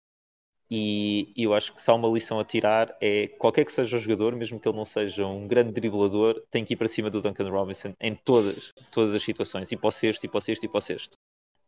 E, 0.71 1.33
eu 1.35 1.53
acho 1.55 1.73
que 1.73 1.81
há 1.87 1.93
uma 1.95 2.07
lição 2.07 2.39
a 2.39 2.45
tirar 2.45 2.95
é 3.01 3.27
qualquer 3.27 3.65
que 3.65 3.71
seja 3.71 3.97
o 3.97 3.99
jogador, 3.99 4.35
mesmo 4.35 4.59
que 4.59 4.67
ele 4.67 4.77
não 4.77 4.85
seja 4.85 5.25
um 5.25 5.47
grande 5.47 5.71
driblador, 5.71 6.43
tem 6.51 6.63
que 6.63 6.73
ir 6.73 6.77
para 6.77 6.87
cima 6.87 7.09
do 7.09 7.21
Duncan 7.21 7.49
Robinson 7.49 7.93
em 7.99 8.13
todas, 8.15 8.71
todas 8.91 9.15
as 9.15 9.23
situações, 9.23 9.71
e 9.71 9.77
para 9.77 9.87
o 9.87 9.91
sexto, 9.91 10.25
e 10.25 10.27
para 10.27 10.37
o 10.37 10.41
sexto, 10.41 10.63
e 10.65 10.69
para 10.69 10.77
o 10.77 10.81
sexto. 10.81 11.17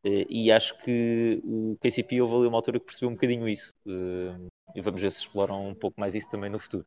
Eh, 0.03 0.25
e 0.29 0.51
acho 0.51 0.77
que 0.79 1.41
o 1.43 1.77
KCP 1.79 2.21
houve 2.21 2.35
ali 2.35 2.47
uma 2.47 2.57
altura 2.57 2.79
que 2.79 2.85
percebeu 2.85 3.09
um 3.09 3.13
bocadinho 3.13 3.47
isso. 3.47 3.73
Eh, 3.87 4.49
e 4.75 4.81
vamos 4.81 5.01
ver 5.01 5.11
se 5.11 5.19
exploram 5.21 5.69
um 5.69 5.75
pouco 5.75 5.99
mais 5.99 6.15
isso 6.15 6.29
também 6.29 6.49
no 6.49 6.59
futuro. 6.59 6.85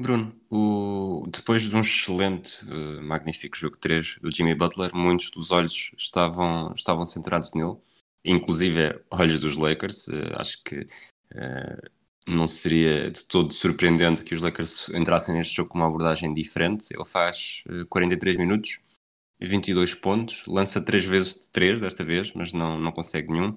Bruno, 0.00 0.32
o... 0.48 1.26
depois 1.28 1.62
de 1.62 1.74
um 1.74 1.80
excelente, 1.80 2.64
uh, 2.66 3.02
magnífico 3.02 3.56
jogo 3.56 3.76
3 3.78 4.18
do 4.20 4.32
Jimmy 4.32 4.54
Butler, 4.54 4.94
muitos 4.94 5.28
dos 5.30 5.50
olhos 5.50 5.90
estavam, 5.98 6.72
estavam 6.72 7.04
centrados 7.04 7.52
nele, 7.52 7.76
inclusive 8.24 9.00
olhos 9.10 9.40
dos 9.40 9.56
Lakers. 9.56 10.08
Acho 10.36 10.62
que 10.62 10.86
não 12.28 12.46
seria 12.46 13.10
de 13.10 13.24
todo 13.26 13.52
surpreendente 13.52 14.22
que 14.22 14.36
os 14.36 14.40
Lakers 14.40 14.88
entrassem 14.90 15.34
neste 15.34 15.56
jogo 15.56 15.70
com 15.70 15.78
uma 15.78 15.88
abordagem 15.88 16.32
diferente. 16.32 16.94
Ele 16.94 17.04
faz 17.04 17.64
43 17.88 18.36
minutos, 18.36 18.78
22 19.40 19.94
pontos, 19.94 20.44
lança 20.46 20.80
3 20.80 21.04
vezes 21.04 21.42
de 21.42 21.50
3 21.50 21.80
desta 21.80 22.04
vez, 22.04 22.32
mas 22.32 22.52
não, 22.52 22.78
não 22.78 22.92
consegue 22.92 23.32
nenhum. 23.32 23.56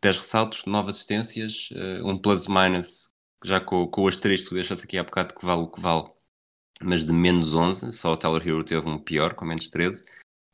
10 0.00 0.16
ressaltos, 0.18 0.64
9 0.66 0.90
assistências, 0.90 1.70
uh, 1.70 2.06
um 2.06 2.18
plus-minus, 2.18 3.12
já 3.44 3.60
com, 3.60 3.86
com 3.86 4.02
o 4.02 4.08
asterisco 4.08 4.48
que 4.48 4.54
deixaste 4.54 4.84
aqui 4.84 4.98
há 4.98 5.04
bocado 5.04 5.34
que 5.34 5.44
vale 5.44 5.62
o 5.62 5.68
que 5.68 5.80
vale, 5.80 6.10
mas 6.82 7.06
de 7.06 7.12
menos 7.12 7.54
11, 7.54 7.92
só 7.92 8.12
o 8.12 8.16
Tyler 8.16 8.46
Hero 8.46 8.64
teve 8.64 8.86
um 8.86 8.98
pior, 8.98 9.34
com 9.34 9.44
menos 9.44 9.68
13. 9.68 10.02
Uh, 10.02 10.06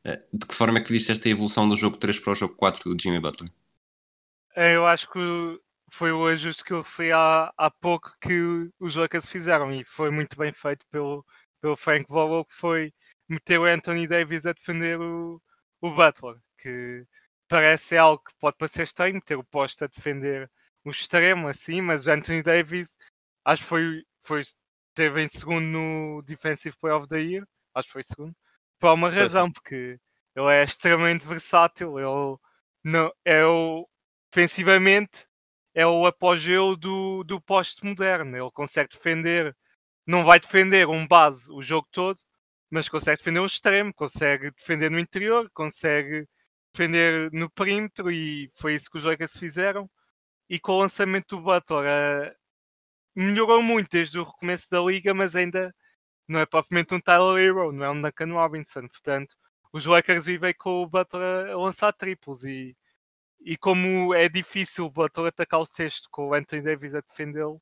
eh, 0.05 0.23
de 0.33 0.47
que 0.47 0.55
forma 0.55 0.79
é 0.79 0.81
que 0.81 0.91
viste 0.91 1.11
esta 1.11 1.27
evolução 1.27 1.67
do 1.67 1.75
jogo 1.75 1.97
3 1.97 2.19
para 2.19 2.33
o 2.33 2.35
jogo 2.35 2.55
4 2.55 2.93
do 2.93 3.01
Jimmy 3.01 3.19
Butler? 3.19 3.51
É, 4.55 4.75
eu 4.75 4.85
acho 4.85 5.09
que 5.11 5.19
foi 5.89 6.11
o 6.11 6.25
ajuste 6.25 6.63
que 6.63 6.73
eu 6.73 6.81
referi 6.81 7.11
há, 7.11 7.53
há 7.57 7.69
pouco 7.69 8.15
que 8.19 8.69
os 8.79 8.95
Lakers 8.95 9.27
fizeram 9.27 9.71
e 9.73 9.83
foi 9.83 10.09
muito 10.09 10.37
bem 10.37 10.53
feito 10.53 10.85
pelo, 10.89 11.25
pelo 11.61 11.75
Frank 11.75 12.05
Vogel, 12.07 12.45
que 12.45 12.55
foi 12.55 12.93
meter 13.31 13.59
o 13.59 13.65
Anthony 13.65 14.07
Davis 14.07 14.45
a 14.45 14.51
defender 14.51 14.99
o, 14.99 15.41
o 15.79 15.91
Butler, 15.91 16.35
que 16.57 17.05
parece 17.47 17.97
algo 17.97 18.21
que 18.23 18.33
pode 18.39 18.57
parecer 18.57 18.83
estranho, 18.83 19.15
meter 19.15 19.37
o 19.37 19.43
posto 19.43 19.85
a 19.85 19.87
defender 19.87 20.51
o 20.83 20.89
extremo 20.89 21.47
assim, 21.47 21.81
mas 21.81 22.05
o 22.05 22.11
Anthony 22.11 22.43
Davis 22.43 22.95
acho 23.45 23.63
que 23.63 23.69
foi, 23.69 24.03
foi 24.21 24.41
esteve 24.41 25.23
em 25.23 25.27
segundo 25.29 25.65
no 25.65 26.21
Defensive 26.23 26.75
Player 26.77 26.97
of 26.97 27.07
the 27.07 27.19
Year, 27.19 27.47
acho 27.73 27.87
que 27.87 27.93
foi 27.93 28.03
segundo, 28.03 28.35
por 28.77 28.93
uma 28.93 29.09
razão, 29.09 29.49
porque 29.51 29.97
ele 30.35 30.53
é 30.53 30.63
extremamente 30.63 31.25
versátil, 31.25 31.97
ele 31.97 32.37
não, 32.83 33.11
é 33.23 33.45
o, 33.45 33.87
defensivamente 34.29 35.25
é 35.73 35.87
o 35.87 36.05
apogeu 36.05 36.75
do, 36.75 37.23
do 37.23 37.39
poste 37.39 37.85
moderno, 37.85 38.35
ele 38.35 38.51
consegue 38.51 38.89
defender, 38.89 39.55
não 40.05 40.25
vai 40.25 40.37
defender 40.37 40.85
um 40.87 41.07
base 41.07 41.49
o 41.49 41.61
jogo 41.61 41.87
todo, 41.91 42.19
mas 42.71 42.89
consegue 42.89 43.17
defender 43.17 43.41
um 43.41 43.45
extremo, 43.45 43.93
consegue 43.93 44.51
defender 44.51 44.89
no 44.91 44.99
interior, 44.99 45.49
consegue 45.53 46.27
defender 46.73 47.31
no 47.33 47.49
perímetro 47.51 48.11
e 48.11 48.51
foi 48.55 48.75
isso 48.75 48.89
que 48.89 48.97
os 48.97 49.05
Lakers 49.05 49.37
fizeram. 49.37 49.89
E 50.49 50.59
com 50.59 50.73
o 50.73 50.79
lançamento 50.79 51.37
do 51.37 51.43
Butler, 51.43 52.33
uh, 52.33 52.35
melhorou 53.15 53.61
muito 53.63 53.89
desde 53.91 54.19
o 54.19 54.23
recomeço 54.23 54.69
da 54.71 54.81
liga, 54.81 55.13
mas 55.13 55.35
ainda 55.35 55.73
não 56.27 56.39
é 56.39 56.45
propriamente 56.45 56.93
um 56.95 57.01
Tyler 57.01 57.37
Hero, 57.43 57.71
não 57.71 57.85
é 57.85 57.91
um 57.91 58.01
Duncan 58.01 58.33
Robinson. 58.33 58.87
Portanto, 58.87 59.35
os 59.73 59.85
Lakers 59.85 60.25
vivem 60.25 60.53
com 60.57 60.83
o 60.83 60.87
Butler 60.87 61.51
a 61.51 61.57
lançar 61.57 61.93
triplos 61.93 62.43
e, 62.43 62.75
e 63.41 63.57
como 63.57 64.13
é 64.13 64.29
difícil 64.29 64.85
o 64.85 64.91
Butler 64.91 65.27
atacar 65.29 65.59
o 65.59 65.65
sexto 65.65 66.09
com 66.11 66.29
o 66.29 66.33
Anthony 66.33 66.61
Davis 66.63 66.95
a 66.95 67.01
defendê-lo, 67.01 67.61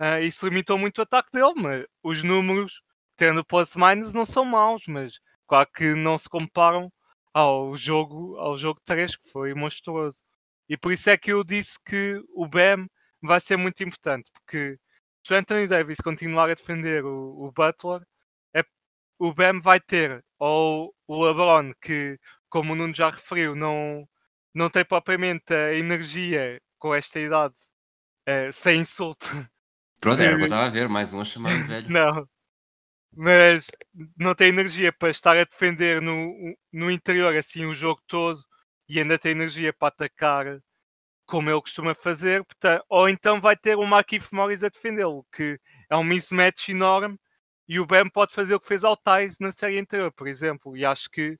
uh, 0.00 0.22
isso 0.22 0.46
limitou 0.46 0.78
muito 0.78 0.98
o 0.98 1.02
ataque 1.02 1.32
dele, 1.32 1.54
mas 1.56 1.86
os 2.02 2.22
números, 2.24 2.82
tendo 3.22 3.44
plus 3.44 3.76
minus, 3.76 4.12
não 4.12 4.24
são 4.24 4.44
maus, 4.44 4.82
mas 4.88 5.20
claro 5.46 5.68
que 5.72 5.94
não 5.94 6.18
se 6.18 6.28
comparam 6.28 6.92
ao 7.32 7.76
jogo, 7.76 8.36
ao 8.36 8.58
jogo 8.58 8.80
3, 8.84 9.16
que 9.16 9.30
foi 9.30 9.54
monstruoso. 9.54 10.24
E 10.68 10.76
por 10.76 10.92
isso 10.92 11.08
é 11.08 11.16
que 11.16 11.32
eu 11.32 11.44
disse 11.44 11.78
que 11.86 12.20
o 12.34 12.48
BAM 12.48 12.88
vai 13.22 13.38
ser 13.38 13.56
muito 13.56 13.80
importante, 13.84 14.28
porque 14.32 14.76
se 15.24 15.32
o 15.32 15.36
Anthony 15.36 15.68
Davis 15.68 15.98
continuar 16.02 16.50
a 16.50 16.54
defender 16.54 17.04
o, 17.04 17.44
o 17.46 17.52
Butler, 17.52 18.04
é, 18.52 18.64
o 19.20 19.32
BAM 19.32 19.60
vai 19.60 19.78
ter 19.78 20.24
ou 20.36 20.92
o 21.06 21.24
LeBron, 21.24 21.72
que, 21.80 22.18
como 22.48 22.72
o 22.72 22.76
Nuno 22.76 22.92
já 22.92 23.08
referiu, 23.08 23.54
não, 23.54 24.04
não 24.52 24.68
tem 24.68 24.84
propriamente 24.84 25.54
a 25.54 25.72
energia 25.72 26.60
com 26.76 26.92
esta 26.92 27.20
idade, 27.20 27.54
é, 28.26 28.50
sem 28.50 28.80
insulto. 28.80 29.28
Pronto, 30.00 30.20
era 30.20 30.34
o 30.34 30.38
que 30.38 30.42
eu 30.42 30.46
estava 30.46 30.66
a 30.66 30.70
ver, 30.70 30.88
mais 30.88 31.14
um 31.14 31.20
a 31.20 31.24
chamar 31.24 31.52
velho. 31.68 31.88
não, 31.88 32.28
mas 33.14 33.66
não 34.16 34.34
tem 34.34 34.48
energia 34.48 34.92
para 34.92 35.10
estar 35.10 35.36
a 35.36 35.44
defender 35.44 36.00
no, 36.00 36.56
no 36.72 36.90
interior 36.90 37.36
assim 37.36 37.64
o 37.64 37.74
jogo 37.74 38.00
todo 38.06 38.42
e 38.88 38.98
ainda 38.98 39.18
tem 39.18 39.32
energia 39.32 39.72
para 39.72 39.88
atacar 39.88 40.60
como 41.26 41.50
ele 41.50 41.60
costuma 41.60 41.94
fazer, 41.94 42.44
portanto, 42.44 42.84
ou 42.88 43.08
então 43.08 43.40
vai 43.40 43.56
ter 43.56 43.76
o 43.76 43.86
Marquinhos 43.86 44.28
Morris 44.30 44.64
a 44.64 44.68
defendê-lo, 44.68 45.24
que 45.32 45.58
é 45.90 45.96
um 45.96 46.04
mismatch 46.04 46.68
enorme 46.70 47.18
e 47.68 47.80
o 47.80 47.86
Bam 47.86 48.08
pode 48.10 48.34
fazer 48.34 48.54
o 48.54 48.60
que 48.60 48.66
fez 48.68 48.84
ao 48.84 48.96
Thais 48.96 49.38
na 49.40 49.52
série 49.52 49.78
anterior, 49.78 50.12
por 50.12 50.26
exemplo, 50.28 50.76
e 50.76 50.84
acho 50.84 51.08
que 51.10 51.38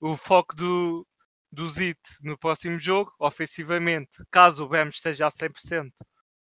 o 0.00 0.16
foco 0.16 0.56
do, 0.56 1.06
do 1.52 1.68
Zit 1.68 2.00
no 2.22 2.38
próximo 2.38 2.78
jogo, 2.78 3.12
ofensivamente, 3.18 4.24
caso 4.30 4.64
o 4.64 4.68
Bam 4.68 4.88
esteja 4.88 5.26
a 5.26 5.30
100% 5.30 5.90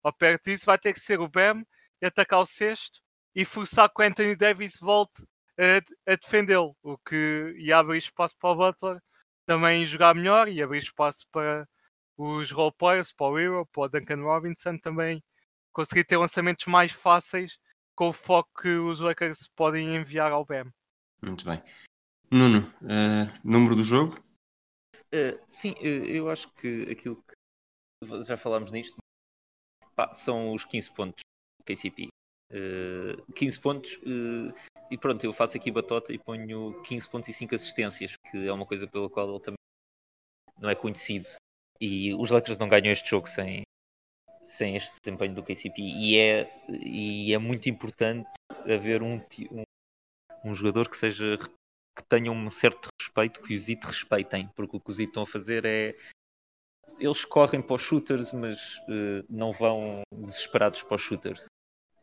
ou 0.03 0.13
perto 0.13 0.45
disso, 0.45 0.65
vai 0.65 0.77
ter 0.77 0.93
que 0.93 0.99
ser 0.99 1.19
o 1.19 1.27
Bam 1.27 1.63
e 2.01 2.05
atacar 2.05 2.39
o 2.39 2.45
sexto 2.45 3.02
e 3.35 3.45
forçar 3.45 3.89
que 3.89 4.01
o 4.01 4.05
Anthony 4.05 4.35
Davis 4.35 4.77
volte 4.79 5.23
a, 5.57 6.11
a 6.11 6.15
defendê-lo, 6.15 6.75
o 6.81 6.97
que 6.97 7.55
e 7.57 7.71
abrir 7.71 7.97
espaço 7.97 8.35
para 8.37 8.51
o 8.51 8.55
Butler 8.55 9.01
também 9.45 9.85
jogar 9.85 10.15
melhor 10.15 10.47
e 10.47 10.61
abrir 10.61 10.79
espaço 10.79 11.25
para 11.31 11.67
os 12.17 12.51
roleplayers, 12.51 13.11
para 13.11 13.27
o 13.27 13.39
Hero, 13.39 13.65
para 13.67 13.83
o 13.83 13.89
Duncan 13.89 14.21
Robinson 14.21 14.77
também 14.77 15.23
conseguir 15.71 16.03
ter 16.05 16.17
lançamentos 16.17 16.65
mais 16.65 16.91
fáceis 16.91 17.57
com 17.95 18.09
o 18.09 18.13
foco 18.13 18.49
que 18.61 18.69
os 18.69 18.99
Lakers 18.99 19.49
podem 19.55 19.95
enviar 19.95 20.31
ao 20.31 20.45
BEM. 20.45 20.71
Muito 21.21 21.45
bem. 21.45 21.61
Nuno, 22.31 22.73
uh, 22.81 23.39
número 23.43 23.75
do 23.75 23.83
jogo? 23.83 24.17
Uh, 25.13 25.39
sim, 25.47 25.71
uh, 25.79 26.05
eu 26.07 26.29
acho 26.29 26.51
que 26.53 26.89
aquilo 26.91 27.23
que 27.23 28.23
já 28.23 28.35
falámos 28.35 28.71
nisto 28.71 28.97
pá, 29.95 30.11
são 30.11 30.53
os 30.53 30.65
15 30.65 30.93
pontos 30.93 31.23
do 31.59 31.65
KCP. 31.65 32.12
15 33.35 33.59
pontos 33.59 33.99
e 34.91 34.97
pronto, 34.97 35.23
eu 35.23 35.33
faço 35.33 35.57
aqui 35.57 35.71
batota 35.71 36.13
e 36.13 36.19
ponho 36.19 36.81
15 36.83 37.09
pontos 37.09 37.29
e 37.29 37.33
5 37.33 37.55
assistências, 37.55 38.15
que 38.29 38.47
é 38.47 38.53
uma 38.53 38.65
coisa 38.65 38.87
pela 38.87 39.09
qual 39.09 39.29
ele 39.29 39.39
também 39.39 39.57
não 40.59 40.69
é 40.69 40.75
conhecido 40.75 41.29
e 41.81 42.13
os 42.13 42.29
Lakers 42.29 42.57
não 42.57 42.69
ganham 42.69 42.91
este 42.91 43.09
jogo 43.09 43.27
sem, 43.27 43.63
sem 44.41 44.75
este 44.75 44.93
desempenho 45.03 45.35
do 45.35 45.43
KCP. 45.43 45.81
E 45.81 46.17
é, 46.17 46.63
e 46.69 47.33
é 47.33 47.37
muito 47.37 47.67
importante 47.69 48.29
haver 48.65 49.01
um, 49.01 49.21
um, 49.51 49.63
um 50.45 50.53
jogador 50.53 50.89
que 50.89 50.97
seja 50.97 51.37
que 51.37 52.03
tenha 52.09 52.31
um 52.31 52.49
certo 52.49 52.87
respeito, 52.99 53.41
que 53.41 53.55
os 53.55 53.67
IT 53.67 53.85
respeitem, 53.85 54.47
porque 54.55 54.77
o 54.77 54.79
que 54.79 54.89
os 54.89 54.99
IT 54.99 55.09
estão 55.09 55.23
a 55.23 55.27
fazer 55.27 55.65
é 55.65 55.95
eles 56.99 57.25
correm 57.25 57.61
para 57.61 57.75
os 57.75 57.81
shooters, 57.81 58.31
mas 58.31 58.77
uh, 58.79 59.25
não 59.29 59.51
vão 59.51 60.01
desesperados 60.11 60.81
para 60.83 60.95
os 60.95 61.01
shooters. 61.01 61.47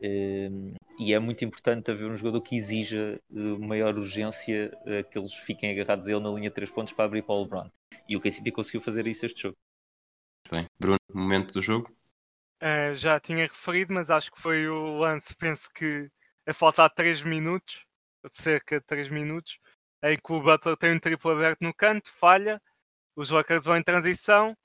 Uh, 0.03 0.73
e 0.99 1.13
é 1.13 1.19
muito 1.19 1.45
importante 1.45 1.91
haver 1.91 2.09
um 2.09 2.15
jogador 2.15 2.41
que 2.41 2.55
exija 2.55 3.19
uh, 3.29 3.59
maior 3.59 3.95
urgência 3.95 4.71
uh, 4.81 5.07
que 5.07 5.17
eles 5.17 5.33
fiquem 5.35 5.69
agarrados 5.69 6.07
a 6.07 6.11
ele 6.11 6.19
na 6.19 6.29
linha 6.29 6.49
de 6.49 6.55
3 6.55 6.71
pontos 6.71 6.93
para 6.93 7.05
abrir 7.05 7.21
para 7.21 7.35
o 7.35 7.43
LeBron. 7.43 7.69
E 8.09 8.17
o 8.17 8.19
KCP 8.19 8.51
conseguiu 8.51 8.81
fazer 8.81 9.05
isso 9.05 9.25
este 9.25 9.43
jogo. 9.43 9.55
Bem, 10.49 10.65
Bruno, 10.79 10.97
momento 11.13 11.53
do 11.53 11.61
jogo? 11.61 11.95
Uh, 12.61 12.95
já 12.95 13.19
tinha 13.19 13.43
referido, 13.45 13.93
mas 13.93 14.09
acho 14.09 14.31
que 14.31 14.41
foi 14.41 14.67
o 14.67 14.97
lance, 14.97 15.35
penso 15.35 15.69
que 15.73 16.09
a 16.47 16.53
faltar 16.53 16.89
3 16.89 17.21
minutos, 17.21 17.85
cerca 18.29 18.79
de 18.79 18.85
3 18.85 19.09
minutos, 19.09 19.59
em 20.03 20.17
que 20.17 20.33
o 20.33 20.41
Butler 20.41 20.77
tem 20.77 20.93
um 20.93 20.99
triplo 20.99 21.31
aberto 21.31 21.61
no 21.61 21.73
canto, 21.73 22.11
falha, 22.11 22.59
os 23.15 23.29
Lakers 23.29 23.65
vão 23.65 23.77
em 23.77 23.83
transição, 23.83 24.57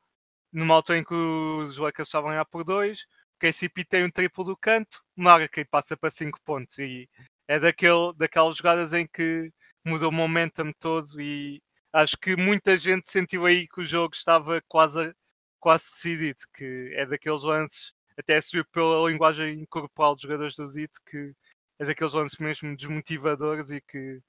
numa 0.50 0.74
altura 0.74 0.98
em 0.98 1.04
que 1.04 1.14
os 1.14 1.76
Lakers 1.76 2.08
estavam 2.08 2.30
a 2.30 2.44
por 2.44 2.64
2, 2.64 3.00
o 3.00 3.04
KCP 3.38 3.84
tem 3.84 4.04
um 4.04 4.10
triplo 4.10 4.44
do 4.44 4.56
canto, 4.56 5.02
marca 5.14 5.60
e 5.60 5.64
passa 5.64 5.96
para 5.96 6.10
5 6.10 6.40
pontos. 6.44 6.78
E 6.78 7.08
é 7.48 7.58
daquele, 7.58 8.12
daquelas 8.16 8.56
jogadas 8.56 8.92
em 8.92 9.06
que 9.06 9.52
mudou 9.84 10.10
o 10.10 10.12
momentum 10.12 10.72
todo 10.78 11.20
e 11.20 11.62
acho 11.92 12.16
que 12.18 12.36
muita 12.36 12.76
gente 12.76 13.10
sentiu 13.10 13.46
aí 13.46 13.68
que 13.68 13.80
o 13.80 13.86
jogo 13.86 14.14
estava 14.14 14.60
quase 14.68 15.14
quase 15.60 15.84
decidido, 15.84 16.38
que 16.54 16.92
é 16.94 17.06
daqueles 17.06 17.42
lances, 17.42 17.92
até 18.16 18.40
se 18.40 18.62
pela 18.64 19.10
linguagem 19.10 19.64
corporal 19.66 20.14
dos 20.14 20.22
jogadores 20.22 20.56
do 20.56 20.66
ZIT, 20.66 20.92
que 21.04 21.32
é 21.78 21.84
daqueles 21.84 22.12
lances 22.14 22.38
mesmo 22.38 22.76
desmotivadores 22.76 23.70
e 23.70 23.80
que, 23.80 24.20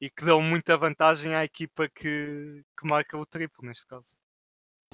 e 0.00 0.10
que 0.10 0.24
dão 0.24 0.42
muita 0.42 0.76
vantagem 0.76 1.34
à 1.34 1.44
equipa 1.44 1.88
que, 1.88 2.62
que 2.78 2.86
marca 2.86 3.16
o 3.16 3.26
triplo, 3.26 3.66
neste 3.66 3.86
caso. 3.86 4.14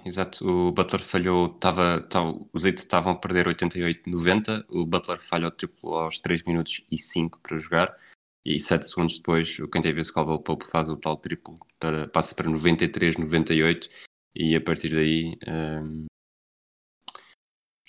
Exato, 0.05 0.49
o 0.49 0.73
Butler 0.73 1.03
falhou, 1.03 1.49
tava, 1.49 2.01
tava, 2.03 2.39
os 2.53 2.65
Heat 2.65 2.79
estavam 2.79 3.13
a 3.13 3.17
perder 3.17 3.47
88-90, 3.47 4.65
o 4.69 4.87
Butler 4.87 5.21
falha 5.21 5.49
o 5.49 5.51
triplo 5.51 5.95
aos 5.95 6.19
3 6.19 6.43
minutos 6.45 6.87
e 6.91 6.97
5 6.97 7.39
para 7.41 7.59
jogar, 7.59 7.97
e 8.45 8.59
7 8.59 8.87
segundos 8.87 9.19
depois 9.19 9.59
o 9.59 9.67
Davis 9.67 10.11
Caldwell 10.11 10.39
Pope 10.39 10.67
faz 10.69 10.89
o 10.89 10.97
tal 10.97 11.17
triplo, 11.17 11.59
para, 11.79 12.09
passa 12.09 12.35
para 12.35 12.49
93-98 12.49 13.89
e 14.35 14.57
a 14.57 14.61
partir 14.61 14.91
daí. 14.91 15.39
Um... 15.47 16.07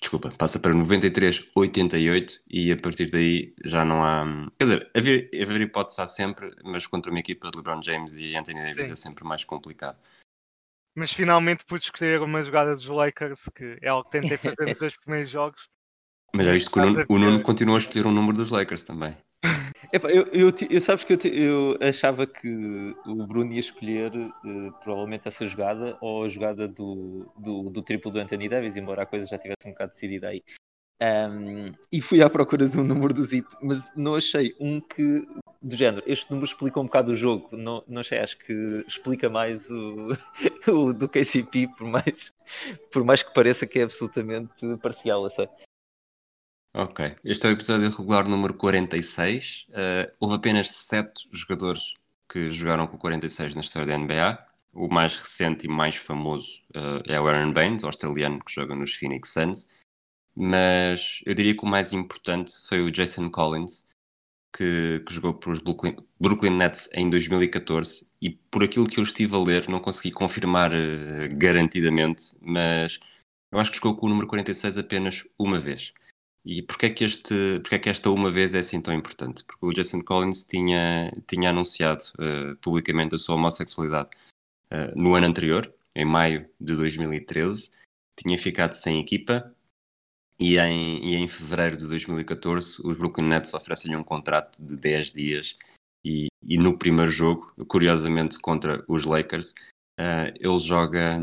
Desculpa, 0.01 0.31
passa 0.31 0.59
para 0.59 0.73
93,88 0.73 2.39
e 2.49 2.71
a 2.71 2.77
partir 2.77 3.11
daí 3.11 3.53
já 3.63 3.85
não 3.85 4.03
há. 4.03 4.25
Quer 4.57 4.65
dizer, 4.65 4.91
haver, 4.95 5.29
haver 5.39 5.61
hipótese 5.61 6.01
há 6.01 6.07
sempre, 6.07 6.55
mas 6.63 6.87
contra 6.87 7.11
uma 7.11 7.19
equipa 7.19 7.51
de 7.51 7.57
LeBron 7.57 7.81
James 7.83 8.13
e 8.15 8.35
Anthony 8.35 8.61
Davis 8.61 8.87
Sim. 8.87 8.91
é 8.91 8.95
sempre 8.95 9.23
mais 9.23 9.45
complicado. 9.45 9.97
Mas 10.95 11.13
finalmente 11.13 11.65
pude 11.65 11.85
escolher 11.85 12.21
uma 12.21 12.43
jogada 12.43 12.75
dos 12.75 12.85
Lakers, 12.85 13.49
que 13.55 13.77
é 13.81 13.89
algo 13.89 14.09
que 14.09 14.19
tentei 14.19 14.37
fazer 14.37 14.65
nos 14.65 14.77
dois 14.77 14.97
primeiros 14.97 15.29
jogos. 15.29 15.61
Mas 16.33 16.47
é 16.47 16.55
isto 16.55 16.71
que 16.71 16.79
o 16.79 16.85
Nuno, 16.85 17.05
o 17.09 17.19
Nuno 17.19 17.41
continua 17.41 17.75
a 17.75 17.79
escolher 17.79 18.05
um 18.05 18.11
número 18.11 18.37
dos 18.37 18.51
Lakers 18.51 18.83
também. 18.83 19.17
Epa, 19.91 20.09
eu, 20.09 20.27
eu, 20.27 20.53
eu, 20.69 20.81
sabes 20.81 21.03
que 21.03 21.13
eu, 21.13 21.19
eu, 21.33 21.77
achava 21.81 22.25
que 22.25 22.95
o 23.05 23.25
Bruno 23.25 23.51
ia 23.51 23.59
escolher 23.59 24.15
uh, 24.15 24.71
provavelmente 24.81 25.27
essa 25.27 25.45
jogada 25.45 25.97
ou 25.99 26.23
a 26.23 26.29
jogada 26.29 26.67
do, 26.67 27.29
do, 27.37 27.69
do 27.69 27.81
triplo 27.81 28.11
do 28.11 28.19
Anthony 28.19 28.47
Davis, 28.47 28.75
embora 28.77 29.01
a 29.01 29.05
coisa 29.05 29.25
já 29.25 29.37
tivesse 29.37 29.67
um 29.67 29.71
bocado 29.71 29.91
decidida 29.91 30.29
aí. 30.29 30.43
Um, 31.01 31.73
e 31.91 31.99
fui 31.99 32.21
à 32.21 32.29
procura 32.29 32.69
de 32.69 32.79
um 32.79 32.83
número 32.83 33.11
do 33.11 33.23
Zito, 33.23 33.57
mas 33.61 33.91
não 33.95 34.13
achei 34.13 34.55
um 34.59 34.79
que 34.79 35.25
do 35.61 35.75
género. 35.75 36.03
Este 36.07 36.29
número 36.31 36.45
explica 36.45 36.79
um 36.79 36.85
bocado 36.85 37.11
o 37.11 37.15
jogo, 37.15 37.55
não, 37.55 37.83
não 37.87 38.01
achei, 38.01 38.19
acho 38.19 38.37
que 38.37 38.83
explica 38.87 39.29
mais 39.29 39.69
o, 39.69 40.17
o 40.67 40.93
do 40.93 41.07
KCP, 41.07 41.67
por 41.77 41.87
mais, 41.87 42.33
por 42.91 43.03
mais 43.03 43.21
que 43.21 43.33
pareça 43.33 43.67
que 43.67 43.79
é 43.79 43.83
absolutamente 43.83 44.77
parcial, 44.81 45.29
sei. 45.29 45.47
Ok, 46.73 47.15
este 47.25 47.45
é 47.45 47.49
o 47.49 47.51
episódio 47.51 47.89
regular 47.89 48.27
número 48.27 48.53
46. 48.53 49.65
Uh, 49.67 49.73
eh, 49.73 50.13
houve 50.19 50.35
apenas 50.35 50.71
7 50.71 51.27
jogadores 51.31 51.95
que 52.29 52.49
jogaram 52.49 52.87
com 52.87 52.97
46 52.97 53.55
na 53.55 53.61
história 53.61 53.87
da 53.87 53.97
NBA. 53.97 54.47
O 54.73 54.87
mais 54.87 55.17
recente 55.17 55.65
e 55.65 55.69
mais 55.69 55.97
famoso 55.97 56.61
uh, 56.69 57.03
é 57.05 57.19
o 57.19 57.27
Aaron 57.27 57.51
Baines, 57.51 57.83
australiano 57.83 58.39
que 58.39 58.53
joga 58.53 58.73
nos 58.73 58.95
Phoenix 58.95 59.33
Suns. 59.33 59.67
Mas 60.33 61.19
eu 61.25 61.35
diria 61.35 61.53
que 61.53 61.63
o 61.63 61.67
mais 61.67 61.91
importante 61.91 62.53
foi 62.69 62.81
o 62.81 62.89
Jason 62.89 63.29
Collins, 63.29 63.85
que, 64.55 65.03
que 65.05 65.13
jogou 65.13 65.33
para 65.33 65.51
os 65.51 65.59
Brooklyn, 65.59 65.95
Brooklyn, 66.19 66.57
Nets 66.57 66.89
em 66.93 67.09
2014 67.09 68.09
e 68.21 68.29
por 68.29 68.63
aquilo 68.63 68.87
que 68.87 68.99
eu 68.99 69.03
estive 69.03 69.35
a 69.35 69.39
ler, 69.39 69.69
não 69.69 69.79
consegui 69.79 70.11
confirmar 70.11 70.71
uh, 70.73 71.35
garantidamente, 71.37 72.35
mas 72.41 72.99
eu 73.51 73.59
acho 73.59 73.71
que 73.71 73.77
jogou 73.77 73.95
com 73.95 74.05
o 74.07 74.09
número 74.09 74.27
46 74.27 74.77
apenas 74.77 75.23
uma 75.37 75.59
vez. 75.59 75.93
E 76.43 76.61
porquê 76.61 76.87
é 76.87 76.89
que, 76.89 77.03
este, 77.03 77.59
porquê 77.59 77.75
é 77.75 77.79
que 77.79 77.89
esta 77.89 78.09
uma 78.09 78.31
vez 78.31 78.55
é 78.55 78.59
assim 78.59 78.81
tão 78.81 78.93
importante? 78.93 79.43
Porque 79.43 79.65
o 79.65 79.71
Jason 79.71 80.01
Collins 80.01 80.43
tinha, 80.43 81.13
tinha 81.27 81.49
anunciado 81.49 82.03
uh, 82.17 82.55
publicamente 82.57 83.15
a 83.15 83.19
sua 83.19 83.35
homossexualidade 83.35 84.09
uh, 84.71 84.91
no 84.95 85.13
ano 85.15 85.27
anterior, 85.27 85.71
em 85.95 86.05
maio 86.05 86.47
de 86.59 86.75
2013, 86.75 87.71
tinha 88.15 88.37
ficado 88.37 88.73
sem 88.73 88.99
equipa 88.99 89.53
e 90.41 90.57
em, 90.57 91.05
e 91.05 91.15
em 91.15 91.27
fevereiro 91.27 91.77
de 91.77 91.85
2014 91.85 92.81
os 92.83 92.97
Brooklyn 92.97 93.27
Nets 93.27 93.53
oferecem-lhe 93.53 93.95
um 93.95 94.03
contrato 94.03 94.59
de 94.59 94.75
10 94.75 95.11
dias 95.11 95.55
e, 96.03 96.29
e, 96.41 96.57
no 96.57 96.79
primeiro 96.79 97.11
jogo, 97.11 97.53
curiosamente 97.67 98.39
contra 98.39 98.83
os 98.87 99.05
Lakers, 99.05 99.51
uh, 99.99 100.33
ele 100.35 100.57
joga, 100.57 101.19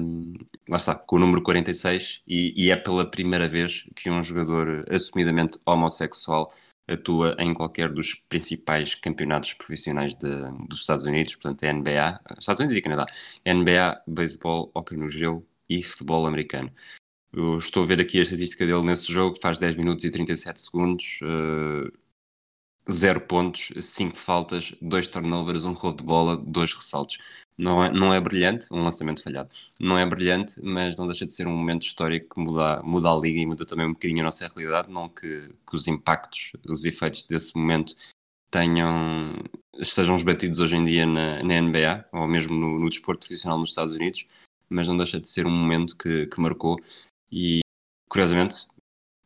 lá 0.68 0.76
está, 0.76 0.94
com 0.94 1.16
o 1.16 1.18
número 1.18 1.42
46 1.42 2.22
e, 2.28 2.54
e, 2.56 2.70
é 2.70 2.76
pela 2.76 3.10
primeira 3.10 3.48
vez 3.48 3.88
que 3.96 4.08
um 4.08 4.22
jogador 4.22 4.86
assumidamente 4.88 5.58
homossexual 5.66 6.54
atua 6.88 7.34
em 7.40 7.52
qualquer 7.52 7.92
dos 7.92 8.14
principais 8.28 8.94
campeonatos 8.94 9.52
profissionais 9.52 10.14
de, 10.14 10.28
dos 10.68 10.82
Estados 10.82 11.04
Unidos, 11.04 11.34
portanto 11.34 11.64
é 11.64 11.72
NBA, 11.72 12.20
Estados 12.38 12.60
Unidos 12.60 12.76
e 12.76 12.82
Canadá, 12.82 13.06
NBA, 13.44 14.00
beisebol, 14.06 14.70
hockey 14.72 14.96
no 14.96 15.08
gelo 15.08 15.44
e 15.68 15.82
futebol 15.82 16.24
americano. 16.24 16.72
Eu 17.32 17.58
estou 17.58 17.82
a 17.82 17.86
ver 17.86 18.00
aqui 18.00 18.18
a 18.18 18.22
estatística 18.22 18.66
dele 18.66 18.82
nesse 18.82 19.12
jogo, 19.12 19.38
faz 19.40 19.58
10 19.58 19.76
minutos 19.76 20.04
e 20.04 20.10
37 20.10 20.60
segundos, 20.60 21.20
uh, 21.22 21.92
0 22.90 23.20
pontos, 23.22 23.70
5 23.78 24.16
faltas, 24.16 24.74
2 24.80 25.08
turnovers, 25.08 25.64
um 25.64 25.72
roubo 25.72 25.98
de 25.98 26.04
bola, 26.04 26.36
2 26.36 26.72
ressaltos. 26.72 27.18
Não 27.56 27.84
é, 27.84 27.92
não 27.92 28.14
é 28.14 28.20
brilhante, 28.20 28.66
um 28.72 28.82
lançamento 28.82 29.22
falhado. 29.22 29.50
Não 29.80 29.98
é 29.98 30.06
brilhante, 30.06 30.60
mas 30.62 30.96
não 30.96 31.06
deixa 31.06 31.26
de 31.26 31.34
ser 31.34 31.46
um 31.46 31.56
momento 31.56 31.82
histórico 31.82 32.34
que 32.34 32.40
muda, 32.40 32.80
muda 32.82 33.10
a 33.10 33.16
liga 33.18 33.40
e 33.40 33.46
muda 33.46 33.66
também 33.66 33.86
um 33.86 33.92
bocadinho 33.92 34.20
a 34.20 34.24
nossa 34.24 34.46
realidade. 34.46 34.90
Não 34.90 35.08
que, 35.08 35.50
que 35.68 35.74
os 35.74 35.86
impactos, 35.88 36.52
os 36.66 36.84
efeitos 36.84 37.26
desse 37.26 37.56
momento 37.58 37.94
tenham, 38.50 39.34
estejam 39.78 40.14
esbatidos 40.14 40.60
hoje 40.60 40.76
em 40.76 40.82
dia 40.82 41.04
na, 41.04 41.42
na 41.42 41.60
NBA 41.60 42.06
ou 42.12 42.26
mesmo 42.28 42.54
no, 42.54 42.78
no 42.78 42.88
desporto 42.88 43.26
profissional 43.26 43.58
nos 43.58 43.70
Estados 43.70 43.92
Unidos, 43.92 44.26
mas 44.68 44.88
não 44.88 44.96
deixa 44.96 45.20
de 45.20 45.28
ser 45.28 45.46
um 45.46 45.50
momento 45.50 45.96
que, 45.96 46.26
que 46.26 46.40
marcou 46.40 46.78
e 47.30 47.60
curiosamente, 48.08 48.66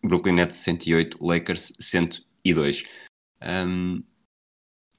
Brooklyn 0.02 0.34
Nets 0.34 0.56
108, 0.58 1.18
Lakers 1.20 1.72
102. 1.80 2.84
Um, 3.42 4.02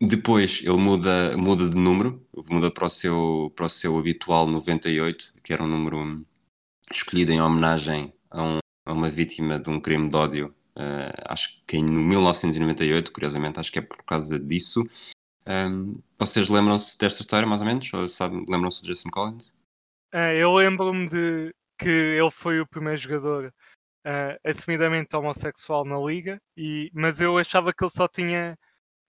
depois 0.02 0.62
ele 0.64 0.78
muda, 0.78 1.38
muda 1.38 1.70
de 1.70 1.78
número, 1.78 2.26
muda 2.50 2.72
para 2.72 2.86
o, 2.86 2.90
seu, 2.90 3.52
para 3.56 3.66
o 3.66 3.70
seu 3.70 3.98
habitual 3.98 4.48
98, 4.48 5.34
que 5.44 5.54
era 5.54 5.64
um 5.64 5.68
número 5.68 6.26
escolhido 6.92 7.32
em 7.32 7.42
homenagem 7.42 8.14
a, 8.30 8.44
um, 8.44 8.60
a 8.86 8.94
uma 8.94 9.10
vítima 9.10 9.60
de 9.60 9.70
um 9.70 9.80
crime 9.80 10.10
de 10.10 10.16
ódio, 10.16 10.56
uh, 10.76 11.24
acho 11.28 11.62
que 11.66 11.78
em 11.78 11.84
1998, 11.84 13.12
curiosamente, 13.12 13.60
acho 13.60 13.72
que 13.72 13.80
é 13.80 13.82
por 13.82 14.04
causa 14.04 14.40
disso. 14.40 14.84
Um, 15.48 16.00
vocês 16.18 16.50
lembram-se 16.50 16.98
desta 16.98 17.22
história, 17.22 17.48
mais 17.48 17.62
ou 17.62 17.68
menos? 17.68 17.92
Ou 17.94 18.06
lembram-se 18.48 18.82
de 18.82 18.88
Jason 18.88 19.10
Collins? 19.10 19.54
É, 20.12 20.38
eu 20.38 20.54
lembro-me 20.54 21.10
de 21.10 21.54
que 21.78 21.90
ele 21.90 22.32
foi 22.32 22.60
o 22.60 22.68
primeiro 22.68 22.98
jogador 22.98 23.54
uh, 24.06 24.40
assumidamente 24.44 25.16
homossexual 25.16 25.86
na 25.86 25.98
liga, 25.98 26.42
e, 26.58 26.90
mas 26.94 27.20
eu 27.20 27.38
achava 27.38 27.74
que 27.74 27.84
ele 27.84 27.92
só 27.92 28.08
tinha 28.08 28.58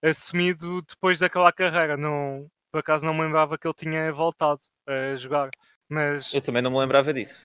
assumido 0.02 0.82
depois 0.82 1.18
daquela 1.18 1.52
carreira. 1.52 1.96
Não, 1.96 2.48
por 2.72 2.78
acaso 2.78 3.06
não 3.06 3.14
me 3.14 3.22
lembrava 3.22 3.58
que 3.58 3.66
ele 3.66 3.74
tinha 3.74 4.12
voltado 4.12 4.60
a 4.86 5.16
jogar. 5.16 5.50
Mas, 5.88 6.32
eu 6.32 6.40
também 6.40 6.62
não 6.62 6.70
me 6.70 6.78
lembrava 6.78 7.12
disso. 7.12 7.42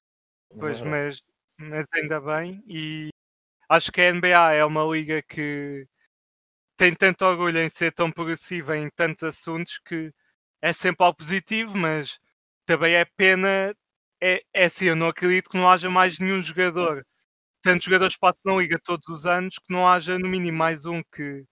Pois, 0.57 0.81
mas, 0.81 1.21
mas 1.59 1.85
ainda 1.93 2.19
bem. 2.19 2.63
E 2.67 3.09
acho 3.69 3.91
que 3.91 4.01
a 4.01 4.11
NBA 4.11 4.53
é 4.53 4.65
uma 4.65 4.83
liga 4.83 5.21
que 5.21 5.85
tem 6.77 6.95
tanto 6.95 7.25
orgulho 7.25 7.59
em 7.61 7.69
ser 7.69 7.91
tão 7.93 8.11
progressiva 8.11 8.77
em 8.77 8.89
tantos 8.89 9.23
assuntos 9.23 9.79
que 9.79 10.11
é 10.61 10.73
sempre 10.73 11.05
algo 11.05 11.17
positivo, 11.17 11.77
mas 11.77 12.17
também 12.65 12.95
é 12.95 13.05
pena 13.05 13.75
é, 14.21 14.43
é 14.53 14.65
assim, 14.65 14.85
eu 14.85 14.95
não 14.95 15.07
acredito 15.09 15.49
que 15.49 15.57
não 15.57 15.69
haja 15.69 15.89
mais 15.89 16.19
nenhum 16.19 16.41
jogador, 16.41 17.05
tantos 17.61 17.85
jogadores 17.85 18.17
passam 18.17 18.53
na 18.55 18.61
liga 18.61 18.79
todos 18.83 19.07
os 19.09 19.25
anos, 19.25 19.55
que 19.59 19.73
não 19.73 19.87
haja 19.87 20.19
no 20.19 20.29
mínimo 20.29 20.57
mais 20.57 20.85
um 20.85 21.01
que, 21.03 21.45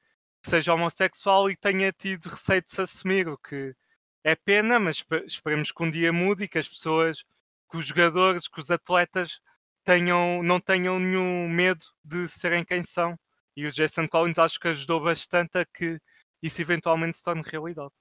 seja 0.45 0.73
homossexual 0.73 1.49
e 1.49 1.57
tenha 1.57 1.91
tido 1.91 2.29
receio 2.29 2.61
de 2.63 2.71
se 2.71 2.81
assumir, 2.81 3.27
o 3.27 3.37
que 3.37 3.75
é 4.23 4.35
pena, 4.35 4.79
mas 4.79 5.03
esperemos 5.25 5.71
que 5.71 5.83
um 5.83 5.91
dia 5.91 6.13
mude 6.13 6.45
e 6.45 6.47
que 6.47 6.59
as 6.59 6.69
pessoas, 6.69 7.23
que 7.71 7.77
os 7.77 7.85
jogadores, 7.87 8.47
que 8.47 8.59
os 8.59 8.71
atletas 8.71 9.39
tenham, 9.85 10.43
não 10.43 10.59
tenham 10.59 10.99
nenhum 10.99 11.49
medo 11.49 11.85
de 12.03 12.27
serem 12.27 12.63
quem 12.65 12.83
são. 12.83 13.17
E 13.55 13.65
o 13.67 13.71
Jason 13.71 14.07
Collins 14.07 14.39
acho 14.39 14.59
que 14.59 14.67
ajudou 14.69 15.01
bastante 15.01 15.57
a 15.57 15.65
que 15.65 15.99
isso 16.41 16.61
eventualmente 16.61 17.17
se 17.17 17.23
torne 17.23 17.41
realidade 17.45 17.91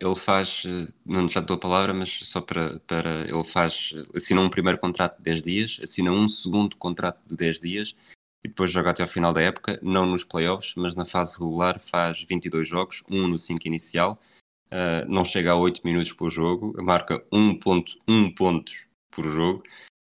ele 0.00 0.14
faz, 0.14 0.64
eh, 0.66 0.92
não 1.04 1.28
já 1.28 1.40
dou 1.40 1.56
a 1.56 1.60
palavra, 1.60 1.94
mas 1.94 2.10
só 2.10 2.40
para, 2.40 2.78
para 2.80 3.22
ele 3.22 3.44
faz, 3.44 3.94
assina 4.14 4.40
um 4.40 4.50
primeiro 4.50 4.78
contrato 4.78 5.16
de 5.18 5.22
10 5.24 5.42
dias, 5.42 5.80
assina 5.82 6.10
um 6.10 6.28
segundo 6.28 6.76
contrato 6.76 7.20
de 7.26 7.36
10 7.36 7.60
dias 7.60 7.96
e 8.44 8.48
depois 8.48 8.70
joga 8.70 8.90
até 8.90 9.02
ao 9.02 9.08
final 9.08 9.32
da 9.32 9.40
época, 9.40 9.78
não 9.82 10.06
nos 10.06 10.24
playoffs, 10.24 10.74
mas 10.76 10.96
na 10.96 11.04
fase 11.04 11.38
regular 11.38 11.80
faz 11.80 12.24
22 12.28 12.66
jogos, 12.66 13.04
um 13.08 13.28
no 13.28 13.38
5 13.38 13.66
inicial, 13.66 14.20
uh, 14.66 15.08
não 15.08 15.24
chega 15.24 15.52
a 15.52 15.56
8 15.56 15.82
minutos 15.84 16.12
por 16.12 16.30
jogo, 16.30 16.74
marca 16.82 17.24
1.1 17.32 18.34
pontos 18.34 18.86
por 19.10 19.24
jogo 19.28 19.62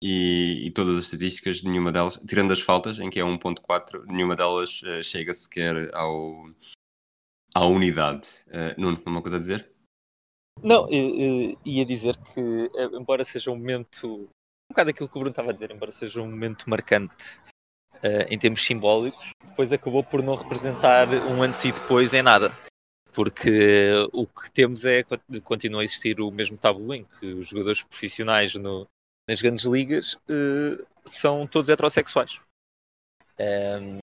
e, 0.02 0.66
e, 0.66 0.70
todas 0.70 0.96
as 0.96 1.04
estatísticas, 1.04 1.62
nenhuma 1.62 1.92
delas, 1.92 2.16
tirando 2.26 2.52
as 2.52 2.60
faltas, 2.60 2.98
em 2.98 3.10
que 3.10 3.20
é 3.20 3.22
1.4, 3.22 4.04
nenhuma 4.06 4.36
delas 4.36 4.80
uh, 4.82 5.02
chega 5.02 5.34
sequer 5.34 5.94
ao, 5.94 6.48
à 7.54 7.66
unidade. 7.66 8.28
Uh, 8.46 8.80
Nuno, 8.80 9.02
uma 9.06 9.20
coisa 9.20 9.36
a 9.36 9.40
dizer? 9.40 9.69
Não, 10.62 10.88
eu, 10.90 11.14
eu 11.16 11.58
ia 11.64 11.84
dizer 11.84 12.16
que, 12.16 12.40
eh, 12.76 12.96
embora 12.96 13.24
seja 13.24 13.50
um 13.50 13.56
momento, 13.56 14.06
um 14.24 14.68
bocado 14.70 14.90
aquilo 14.90 15.08
que 15.08 15.16
o 15.16 15.20
Bruno 15.20 15.30
estava 15.30 15.50
a 15.50 15.52
dizer, 15.52 15.70
embora 15.70 15.90
seja 15.90 16.20
um 16.20 16.30
momento 16.30 16.68
marcante 16.68 17.38
uh, 17.96 18.26
em 18.28 18.38
termos 18.38 18.62
simbólicos, 18.62 19.30
depois 19.44 19.72
acabou 19.72 20.04
por 20.04 20.22
não 20.22 20.34
representar 20.34 21.08
um 21.08 21.42
antes 21.42 21.64
e 21.64 21.72
depois 21.72 22.12
em 22.14 22.22
nada. 22.22 22.52
Porque 23.12 23.90
o 24.12 24.26
que 24.26 24.50
temos 24.50 24.84
é 24.84 25.02
continua 25.42 25.80
a 25.80 25.84
existir 25.84 26.20
o 26.20 26.30
mesmo 26.30 26.56
tabu 26.56 26.94
em 26.94 27.04
que 27.04 27.26
os 27.34 27.48
jogadores 27.48 27.82
profissionais 27.82 28.54
no, 28.54 28.86
nas 29.28 29.42
grandes 29.42 29.64
ligas 29.64 30.14
uh, 30.14 30.86
são 31.04 31.46
todos 31.46 31.68
heterossexuais. 31.68 32.40
Um, 33.38 33.98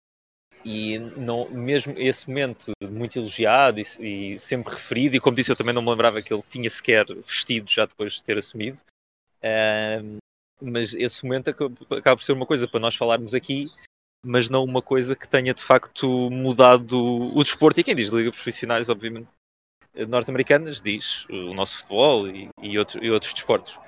e 0.70 1.00
não, 1.00 1.50
mesmo 1.50 1.94
esse 1.98 2.28
momento 2.28 2.74
muito 2.92 3.18
elogiado 3.18 3.80
e, 3.80 4.34
e, 4.34 4.38
sempre 4.38 4.74
referido, 4.74 5.16
e 5.16 5.20
como 5.20 5.38
disse, 5.38 5.50
eu 5.50 5.56
também 5.56 5.74
não 5.74 5.82
me 5.82 5.90
lembrava 5.90 6.22
que 6.22 6.34
ele 6.34 6.44
tinha 6.44 6.70
sequer 6.70 7.06
vestido 7.06 7.72
já 7.72 7.86
depois 7.86 8.16
de 8.16 8.24
ter 8.24 8.38
assumido. 8.38 8.78
Uh, 9.38 10.18
mas 10.62 10.94
esse 10.94 11.24
momento 11.24 11.52
acaba, 11.52 12.18
por 12.18 12.22
ser 12.22 12.34
uma 12.34 12.46
coisa 12.46 12.68
para 12.68 12.82
nós 12.82 12.98
falarmos 12.98 13.34
aqui, 13.34 13.68
mas 14.26 14.50
não 14.50 14.66
uma 14.66 14.82
coisa 14.82 15.16
que 15.16 15.26
tenha 15.26 15.54
de 15.54 15.64
facto 15.64 16.30
mudado 16.30 16.98
o 17.34 17.42
desporto. 17.42 17.80
E 17.80 17.84
quem 17.86 17.96
diz 17.96 18.10
ligas 18.10 18.36
profissionais, 18.36 18.90
obviamente, 18.90 19.30
norte-americanas, 20.10 20.82
diz 20.82 21.26
o 21.30 21.54
nosso 21.54 21.78
futebol 21.78 22.28
e, 22.28 22.50
e, 22.62 22.78
outro, 22.78 23.02
e 23.02 23.10
outros 23.10 23.34
desportos. 23.34 23.80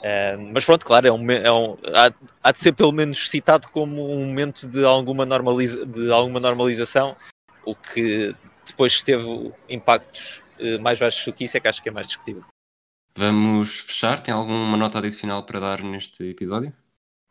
Uh, 0.00 0.52
mas 0.54 0.64
pronto, 0.64 0.86
claro, 0.86 1.06
é 1.06 1.12
um, 1.12 1.30
é 1.30 1.52
um, 1.52 1.76
há, 1.94 2.10
há, 2.42 2.52
de 2.52 2.58
ser 2.58 2.72
pelo 2.72 2.90
menos 2.90 3.28
citado 3.28 3.68
como 3.68 4.10
um 4.10 4.26
momento 4.26 4.66
de 4.66 4.82
alguma, 4.82 5.26
normaliza, 5.26 5.84
de 5.84 6.10
alguma 6.10 6.40
normalização, 6.40 7.14
o 7.66 7.74
que 7.74 8.34
depois 8.64 9.02
teve 9.02 9.52
impactos 9.68 10.40
uh, 10.58 10.80
mais 10.80 10.98
baixos 10.98 11.22
do 11.26 11.32
que 11.34 11.44
isso 11.44 11.56
é 11.56 11.60
que 11.60 11.68
acho 11.68 11.82
que 11.82 11.90
é 11.90 11.92
mais 11.92 12.06
discutível. 12.06 12.42
Vamos 13.14 13.80
fechar? 13.80 14.22
Tem 14.22 14.32
alguma 14.32 14.76
nota 14.76 14.98
adicional 14.98 15.42
para 15.42 15.60
dar 15.60 15.82
neste 15.82 16.24
episódio? 16.24 16.72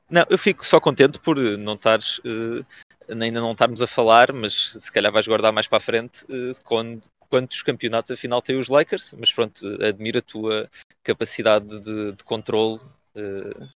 Não, 0.08 0.24
eu 0.30 0.38
fico 0.38 0.64
só 0.64 0.80
contente 0.80 1.20
por 1.20 1.38
não 1.58 1.74
estares, 1.74 2.20
uh, 2.20 2.64
ainda 3.10 3.42
não 3.42 3.54
estarmos 3.54 3.82
a 3.82 3.88
falar, 3.88 4.32
mas 4.32 4.74
se 4.74 4.92
calhar 4.92 5.12
vais 5.12 5.28
guardar 5.28 5.52
mais 5.52 5.68
para 5.68 5.78
a 5.78 5.82
frente 5.82 6.24
quando, 6.64 7.02
quantos 7.30 7.62
campeonatos 7.62 8.12
afinal 8.12 8.42
tem 8.42 8.58
os 8.58 8.70
Lakers, 8.70 9.14
mas 9.18 9.32
pronto, 9.32 9.62
admiro 9.84 10.20
a 10.20 10.22
tua 10.22 10.70
capacidade 11.04 11.80
de, 11.80 12.14
de 12.14 12.24
controle. 12.24 12.80
Uh... 13.16 13.70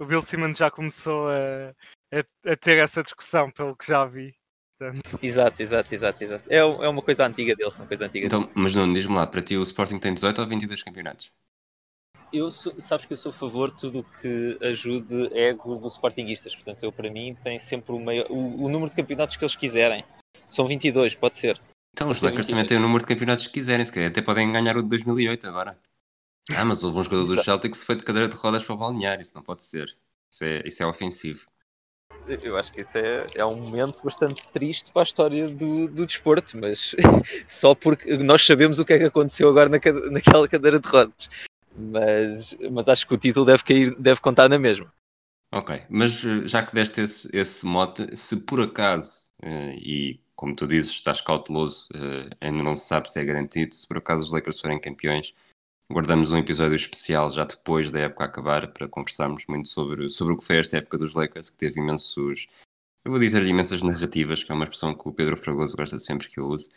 O 0.00 0.06
Bill 0.06 0.22
Simmons 0.22 0.58
já 0.58 0.70
começou 0.70 1.28
a, 1.28 1.74
a, 2.12 2.52
a, 2.52 2.56
ter 2.56 2.78
essa 2.78 3.02
discussão, 3.02 3.50
pelo 3.50 3.76
que 3.76 3.86
já 3.86 4.04
vi. 4.04 4.34
Portanto... 4.78 5.18
Exato, 5.22 5.62
exato, 5.62 5.94
exato, 5.94 6.24
exato. 6.24 6.44
É, 6.48 6.58
é 6.58 6.88
uma 6.88 7.02
coisa 7.02 7.26
antiga 7.26 7.54
dele, 7.54 7.70
uma 7.76 7.86
coisa 7.86 8.06
antiga 8.06 8.26
então, 8.26 8.42
dele. 8.42 8.52
Mas 8.56 8.74
não, 8.74 8.92
diz-me 8.92 9.14
lá, 9.14 9.26
para 9.26 9.42
ti 9.42 9.56
o 9.56 9.62
Sporting 9.62 9.98
tem 9.98 10.12
18 10.12 10.40
ou 10.40 10.46
22 10.46 10.82
campeonatos? 10.82 11.30
eu 12.32 12.50
sou, 12.50 12.74
sabes 12.78 13.04
que 13.04 13.12
eu 13.12 13.16
sou 13.16 13.30
a 13.30 13.34
favor 13.34 13.70
de 13.70 13.78
tudo 13.78 14.00
o 14.00 14.04
que 14.04 14.58
ajude 14.62 15.30
ego 15.36 15.76
dos 15.76 15.92
Sportingistas. 15.92 16.54
Portanto, 16.54 16.82
eu 16.82 16.90
para 16.90 17.10
mim 17.10 17.36
tem 17.42 17.58
sempre 17.58 17.92
o, 17.92 18.00
maior, 18.00 18.26
o, 18.30 18.64
o, 18.64 18.68
número 18.68 18.90
de 18.90 18.96
campeonatos 18.96 19.36
que 19.36 19.44
eles 19.44 19.54
quiserem. 19.54 20.04
São 20.46 20.66
22, 20.66 21.14
pode 21.14 21.36
ser. 21.36 21.60
Então, 21.94 22.08
os 22.08 22.22
Lakers 22.22 22.46
também 22.46 22.64
têm 22.64 22.78
o 22.78 22.80
número 22.80 23.00
de 23.00 23.08
campeonatos 23.08 23.46
que 23.46 23.52
quiserem, 23.52 23.84
se 23.84 23.92
calhar 23.92 24.10
até 24.10 24.22
podem 24.22 24.50
ganhar 24.50 24.76
o 24.76 24.82
de 24.82 24.88
2008 24.88 25.46
agora. 25.46 25.78
Ah, 26.50 26.64
mas 26.64 26.82
houve 26.82 26.98
um 26.98 27.02
jogador 27.02 27.26
dos 27.26 27.44
Celtics 27.44 27.80
que 27.80 27.86
foi 27.86 27.96
de 27.96 28.02
cadeira 28.02 28.28
de 28.28 28.34
rodas 28.34 28.64
para 28.64 28.74
balnear, 28.74 29.20
isso 29.20 29.34
não 29.34 29.42
pode 29.42 29.64
ser. 29.64 29.94
Isso 30.30 30.44
é, 30.44 30.62
isso 30.66 30.82
é 30.82 30.86
ofensivo. 30.86 31.46
Eu 32.42 32.56
acho 32.56 32.72
que 32.72 32.82
isso 32.82 32.98
é, 32.98 33.26
é 33.36 33.44
um 33.44 33.56
momento 33.56 34.04
bastante 34.04 34.50
triste 34.50 34.92
para 34.92 35.02
a 35.02 35.04
história 35.04 35.48
do, 35.48 35.88
do 35.88 36.06
desporto, 36.06 36.56
mas 36.56 36.94
só 37.48 37.74
porque 37.74 38.16
nós 38.18 38.44
sabemos 38.44 38.78
o 38.78 38.84
que 38.84 38.92
é 38.94 38.98
que 38.98 39.04
aconteceu 39.04 39.48
agora 39.48 39.68
na, 39.68 39.78
naquela 40.10 40.48
cadeira 40.48 40.78
de 40.78 40.88
rodas. 40.88 41.28
Mas, 41.76 42.56
mas 42.70 42.88
acho 42.88 43.06
que 43.06 43.14
o 43.14 43.18
título 43.18 43.46
deve, 43.46 43.64
cair, 43.64 43.94
deve 43.98 44.20
contar 44.20 44.48
na 44.48 44.58
mesma. 44.58 44.92
Ok, 45.52 45.82
mas 45.88 46.24
eh, 46.24 46.46
já 46.46 46.62
que 46.62 46.74
deste 46.74 47.00
esse, 47.02 47.28
esse 47.32 47.66
mote, 47.66 48.16
se 48.16 48.36
por 48.44 48.60
acaso, 48.60 49.26
uh, 49.42 49.72
e 49.76 50.20
como 50.42 50.56
tu 50.56 50.66
dizes, 50.66 50.90
estás 50.90 51.20
cauteloso, 51.20 51.86
uh, 51.94 52.28
ainda 52.40 52.64
não 52.64 52.74
se 52.74 52.84
sabe 52.86 53.08
se 53.08 53.20
é 53.20 53.24
garantido, 53.24 53.72
se 53.76 53.86
por 53.86 53.98
acaso 53.98 54.22
os 54.22 54.32
Lakers 54.32 54.60
forem 54.60 54.80
campeões, 54.80 55.32
guardamos 55.88 56.32
um 56.32 56.36
episódio 56.36 56.74
especial 56.74 57.30
já 57.30 57.44
depois 57.44 57.92
da 57.92 58.00
época 58.00 58.24
acabar 58.24 58.66
para 58.72 58.88
conversarmos 58.88 59.46
muito 59.46 59.68
sobre, 59.68 60.10
sobre 60.10 60.34
o 60.34 60.38
que 60.38 60.44
foi 60.44 60.56
esta 60.56 60.78
época 60.78 60.98
dos 60.98 61.14
Lakers, 61.14 61.48
que 61.48 61.56
teve 61.56 61.78
imensos, 61.78 62.48
eu 63.04 63.12
vou 63.12 63.20
dizer 63.20 63.46
imensas 63.46 63.84
narrativas, 63.84 64.42
que 64.42 64.50
é 64.50 64.54
uma 64.56 64.64
expressão 64.64 64.92
que 64.96 65.08
o 65.08 65.12
Pedro 65.12 65.36
Fragoso 65.36 65.76
gosta 65.76 65.96
sempre 66.00 66.28
que 66.28 66.40
eu 66.40 66.48
uso, 66.48 66.70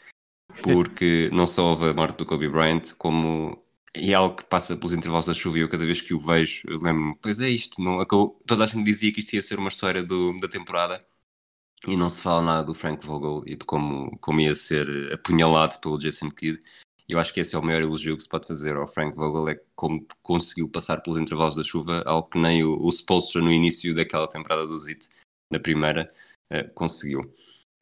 porque 0.61 1.31
não 1.33 1.47
só 1.47 1.69
houve 1.69 1.89
a 1.89 1.93
morte 1.95 2.17
do 2.17 2.25
Kobe 2.27 2.47
Bryant, 2.47 2.93
como 2.99 3.59
é 3.95 4.13
algo 4.13 4.35
que 4.35 4.43
passa 4.43 4.77
pelos 4.77 4.93
intervalos 4.93 5.25
da 5.25 5.33
chuva 5.33 5.57
e 5.57 5.61
eu 5.61 5.69
cada 5.69 5.87
vez 5.87 6.01
que 6.01 6.13
o 6.13 6.19
vejo 6.19 6.67
lembro-me, 6.67 7.15
pois 7.19 7.39
é 7.39 7.49
isto, 7.49 7.81
não, 7.81 7.99
acabou, 7.99 8.39
toda 8.45 8.63
a 8.63 8.67
gente 8.67 8.83
dizia 8.83 9.11
que 9.11 9.21
isto 9.21 9.33
ia 9.33 9.41
ser 9.41 9.57
uma 9.57 9.69
história 9.69 10.03
do, 10.03 10.37
da 10.37 10.47
temporada 10.47 10.99
e 11.87 11.95
não 11.95 12.09
se 12.09 12.21
fala 12.21 12.41
nada 12.41 12.63
do 12.63 12.73
Frank 12.73 13.05
Vogel 13.05 13.43
e 13.45 13.55
de 13.55 13.65
como, 13.65 14.17
como 14.19 14.39
ia 14.39 14.55
ser 14.55 15.13
apunhalado 15.13 15.79
pelo 15.79 15.97
Jason 15.97 16.29
Kidd 16.29 16.61
eu 17.07 17.19
acho 17.19 17.33
que 17.33 17.39
esse 17.39 17.55
é 17.55 17.59
o 17.59 17.63
maior 17.63 17.81
elogio 17.81 18.17
que 18.17 18.23
se 18.23 18.29
pode 18.29 18.47
fazer 18.47 18.75
ao 18.75 18.87
Frank 18.87 19.15
Vogel, 19.15 19.49
é 19.49 19.61
como 19.75 20.05
conseguiu 20.23 20.67
passar 20.69 21.01
pelos 21.01 21.19
intervalos 21.19 21.55
da 21.55 21.63
chuva, 21.63 22.03
algo 22.05 22.27
que 22.29 22.39
nem 22.39 22.63
o, 22.63 22.81
o 22.81 22.89
Spolstra 22.91 23.41
no 23.41 23.51
início 23.51 23.93
daquela 23.93 24.27
temporada 24.27 24.65
do 24.65 24.77
Zit, 24.79 25.07
na 25.51 25.59
primeira, 25.59 26.07
uh, 26.51 26.67
conseguiu. 26.73 27.21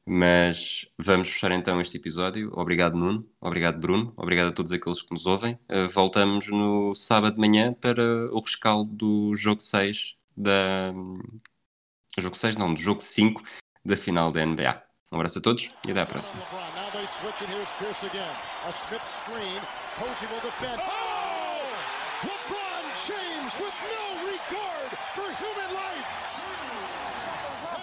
Mas 0.06 0.86
vamos 0.98 1.30
fechar 1.30 1.52
então 1.52 1.80
este 1.80 1.96
episódio. 1.96 2.52
Obrigado, 2.54 2.98
Nuno. 2.98 3.26
Obrigado, 3.40 3.80
Bruno. 3.80 4.12
Obrigado 4.18 4.48
a 4.48 4.52
todos 4.52 4.70
aqueles 4.70 5.00
que 5.00 5.12
nos 5.14 5.24
ouvem. 5.24 5.58
Uh, 5.70 5.88
voltamos 5.88 6.46
no 6.48 6.94
sábado 6.94 7.36
de 7.36 7.40
manhã 7.40 7.72
para 7.72 8.30
o 8.30 8.40
rescaldo 8.40 8.92
do 8.94 9.34
jogo 9.34 9.62
6 9.62 10.16
da. 10.36 10.92
Jogo 12.18 12.36
6, 12.36 12.58
não, 12.58 12.74
do 12.74 12.80
jogo 12.80 13.00
5 13.00 13.42
da 13.84 13.96
final 13.96 14.30
da 14.30 14.44
NBA. 14.44 14.82
Um 15.12 15.16
abraço 15.16 15.38
a 15.38 15.42
todos 15.42 15.70
e 15.86 15.90
até 15.90 16.00
à 16.00 16.06
próxima. 16.06 16.42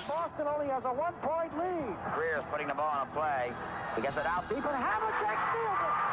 Boston 0.08 0.48
only 0.48 0.68
has 0.68 0.84
a 0.84 0.92
one-point 0.92 1.58
lead. 1.58 1.96
Greer's 2.16 2.44
putting 2.52 2.68
the 2.68 2.74
ball 2.74 2.92
on 2.92 3.08
a 3.08 3.12
play. 3.14 3.54
He 3.96 4.02
gets 4.02 4.18
it 4.18 4.26
out 4.26 4.48
deep, 4.50 4.58
and 4.58 4.76
Havlicek 4.76 5.38
steals 5.52 5.80
it. 5.88 6.11